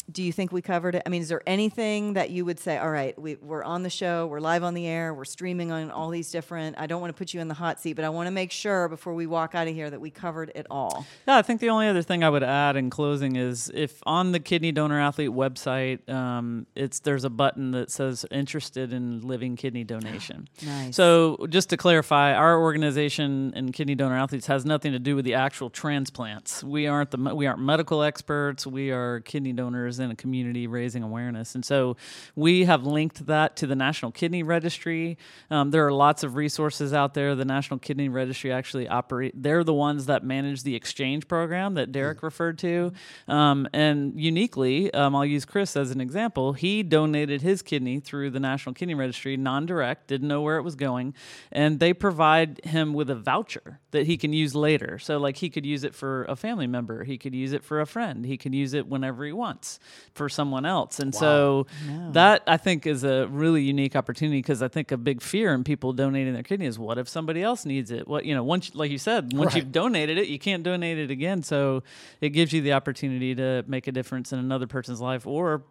[0.10, 1.04] Do you think we covered it?
[1.06, 3.90] I mean, is there anything that you would say, all right, we, we're on the
[3.90, 7.14] show, we're live on the air, we're streaming on all these different, I don't want
[7.14, 9.28] to put you in the hot seat, but I want to make sure before we
[9.28, 11.06] walk out of here that we covered it all.
[11.28, 14.32] Yeah, I think the only other thing I would add in closing is if on
[14.32, 19.56] the Kidney Donor Athlete website, um, it's there's a button that says interested in living
[19.58, 20.48] kidney donation.
[20.66, 20.96] Nice.
[20.96, 25.26] So just to clarify, our organization and Kidney Donor Athletes has nothing to do with
[25.26, 26.64] the actual transplants.
[26.64, 28.66] We aren't the we aren't medical experts.
[28.66, 31.98] We are kidney donors in a community raising awareness, and so
[32.36, 35.18] we have linked that to the National Kidney Registry.
[35.50, 37.36] Um, there are lots of resources out there.
[37.36, 39.34] The National Kidney Registry actually operate.
[39.36, 42.92] They're the ones that manage the exchange program that Derek referred to,
[43.28, 46.54] um, and uniquely, um, I'll use Chris as an example.
[46.54, 50.76] He donated his kidney through the National Kidney Registry, non-direct, didn't know where it was
[50.76, 51.14] going,
[51.52, 55.00] and they provide him with a voucher that he can use later.
[55.00, 57.82] So, like, he could use it for a family member, he could use it for
[57.82, 59.80] a friend, he could use it whenever he wants
[60.14, 61.00] for someone else.
[61.00, 61.68] And so,
[62.12, 65.64] that I think is a really unique opportunity because I think a big fear in
[65.64, 68.08] people donating their kidney is what if somebody else needs it?
[68.08, 69.64] What you know, once like you said, once Right.
[69.64, 71.44] you've donated it, you can't donate it again.
[71.44, 71.84] So,
[72.22, 75.64] it gives you the opportunity to make a difference in another person's life or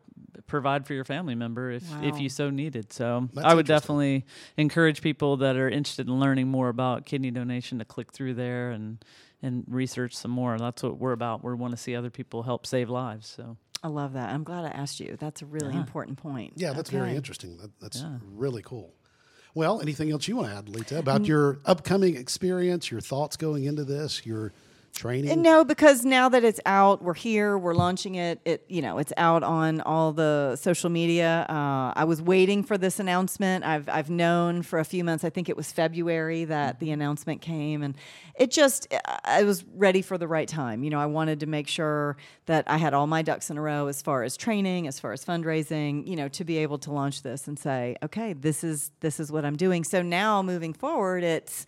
[0.47, 2.93] provide for your family member if if you so needed.
[2.93, 4.25] So That's I would definitely
[4.57, 8.71] encourage people that are interested in learning more about kidney donation to click through there
[8.71, 9.05] and
[9.43, 10.57] and research some more.
[10.59, 11.45] That's what we're about.
[11.45, 13.27] We want to see other people help save lives.
[13.29, 14.31] So I love that.
[14.31, 15.17] I'm glad I asked you.
[15.19, 15.81] That's a really Yeah.
[15.81, 16.55] important point.
[16.57, 17.57] Yeah, that's very interesting.
[17.59, 18.19] That, that's Yeah.
[18.23, 18.95] really cool.
[19.55, 21.29] Well, anything else you want to add, Lita, about mm.
[21.29, 24.53] your upcoming experience, your thoughts going into this, your
[24.97, 25.43] training?
[25.43, 28.41] No, because now that it's out, we're here, we're launching it.
[28.45, 31.47] It, you know, it's out on all the social media.
[31.49, 33.65] Uh, I was waiting for this announcement.
[33.65, 35.23] I've I've known for a few months.
[35.23, 37.95] I think it was February that the announcement came, and
[38.35, 38.93] it just
[39.25, 40.83] I was ready for the right time.
[40.83, 42.17] You know, I wanted to make sure
[42.47, 45.13] that I had all my ducks in a row as far as training, as far
[45.13, 46.07] as fundraising.
[46.09, 49.31] You know, to be able to launch this and say, okay, this is this is
[49.31, 49.85] what I'm doing.
[49.85, 51.67] So now moving forward, it's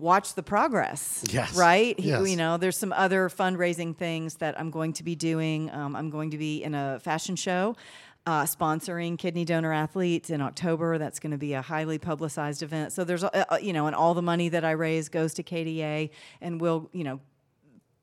[0.00, 1.24] watch the progress.
[1.30, 1.54] Yes.
[1.56, 1.98] Right?
[1.98, 2.28] He- Yes.
[2.28, 5.70] You know, there's some other fundraising things that I'm going to be doing.
[5.70, 7.76] Um, I'm going to be in a fashion show.
[8.26, 10.98] Uh, sponsoring kidney donor athletes in October.
[10.98, 12.92] That's going to be a highly publicized event.
[12.92, 15.42] So there's, uh, uh, you know, and all the money that I raise goes to
[15.42, 16.10] KDA,
[16.42, 17.20] and will, you know,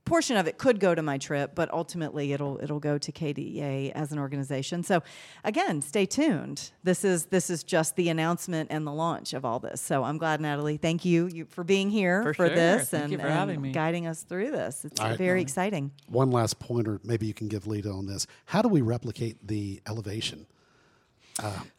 [0.08, 3.92] portion of it could go to my trip, but ultimately it'll it'll go to KDEA
[3.92, 4.84] as an organization.
[4.84, 5.04] So
[5.44, 6.72] again, stay tuned.
[6.84, 9.82] This is this is just the announcement and the launch of all this.
[9.82, 10.78] So I'm glad, Natalie.
[10.78, 12.56] Thank you, you for being here For for, sure.
[12.56, 13.72] this Thank and, you for and having me.
[13.72, 14.86] guiding us through this.
[14.86, 15.18] It's All right.
[15.18, 15.92] very um, exciting.
[16.08, 18.28] One last pointer, maybe you can give Lita on this.
[18.46, 20.48] How do we replicate the elevation?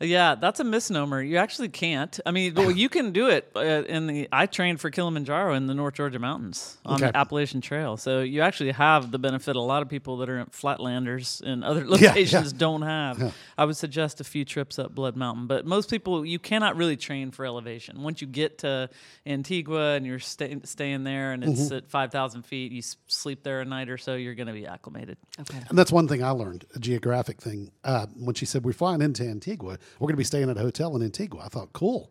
[0.00, 1.20] Yeah, that's a misnomer.
[1.22, 2.18] You actually can't.
[2.24, 4.28] I mean, well, you can do it uh, in the.
[4.32, 7.10] I trained for Kilimanjaro in the North Georgia mountains on Okay.
[7.10, 10.44] the Appalachian Trail, so you actually have the benefit a lot of people that are
[10.46, 12.08] flatlanders in other yeah.
[12.08, 13.34] locations don't have.
[13.56, 16.96] I would suggest a few trips up Blood Mountain, but most people you cannot really
[16.96, 18.02] train for elevation.
[18.02, 18.88] Once you get to
[19.26, 23.42] Antigua and you're stay, staying there and it's at five thousand feet, you s- sleep
[23.42, 25.16] there a night or so, you're going to be acclimated.
[25.40, 25.58] Okay.
[25.68, 27.70] And that's one thing I learned, a geographic thing.
[27.84, 29.78] Uh, when she said we're flying into Antigua, Antigua.
[29.98, 31.42] We're going to be staying at a hotel in Antigua.
[31.44, 32.10] I thought, cool.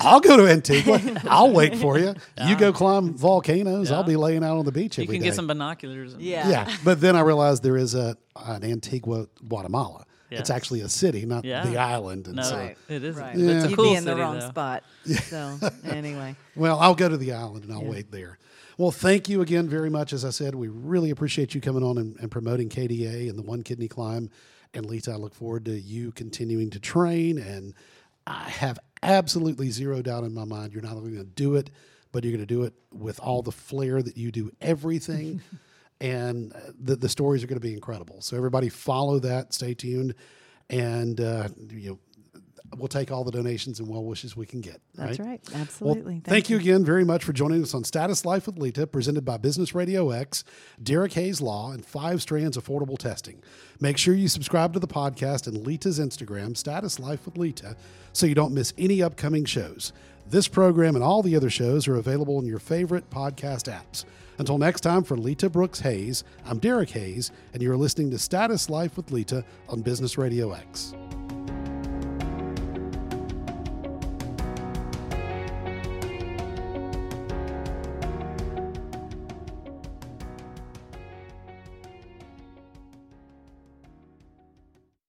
[0.00, 1.00] I'll go to Antigua.
[1.28, 2.14] I'll wait for you.
[2.46, 3.92] You go climb volcanoes.
[3.92, 5.28] I'll be laying out on the beach You every can day.
[5.28, 6.14] get some binoculars.
[6.14, 6.48] and- Yeah.
[6.48, 8.16] yeah, but then I realized there is a
[8.46, 10.04] an Antigua, Guatemala.
[10.30, 11.64] It's actually a city, not Yeah.
[11.64, 12.26] the island.
[12.26, 12.76] And No, so, Right.
[12.88, 13.16] it is.
[13.16, 13.34] Right.
[13.34, 14.48] It's a You'd cool be in the wrong though.
[14.48, 14.82] spot.
[15.06, 16.36] So anyway.
[16.56, 18.38] well, I'll go to the island and I'll wait there.
[18.76, 20.12] Well, thank you again very much.
[20.12, 23.42] As I said, we really appreciate you coming on and, and promoting KDA and the
[23.42, 24.28] One Kidney Climb.
[24.74, 27.38] And Lita, I look forward to you continuing to train.
[27.38, 27.74] And
[28.26, 31.70] I have absolutely zero doubt in my mind you're not only going to do it,
[32.12, 35.40] but you're going to do it with all the flair that you do everything.
[36.00, 38.20] and uh, the, the stories are going to be incredible.
[38.20, 39.52] So everybody follow that.
[39.52, 40.14] Stay tuned.
[40.70, 41.98] And, uh, you know,
[42.76, 44.80] we'll take all the donations and well wishes we can get.
[44.94, 45.28] That's right.
[45.28, 45.40] right.
[45.52, 46.22] Well, Absolutely.
[46.24, 49.36] thank, you again very much for joining us on Status Life with Lita, presented by
[49.36, 50.44] Business RadioX,
[50.82, 53.42] Derek Hayes Law, and Five Strands Affordable Testing.
[53.80, 57.76] Make sure you subscribe to the podcast and Lita's Instagram, Status Life with Lita,
[58.12, 59.92] so you don't miss any upcoming shows.
[60.28, 64.04] This program and all the other shows are available in your favorite podcast apps.
[64.38, 68.70] Until next time, for Lita Brooks Hayes, I'm Derek Hayes, and you're listening to Status
[68.70, 71.17] Life with Lita on Business RadioX.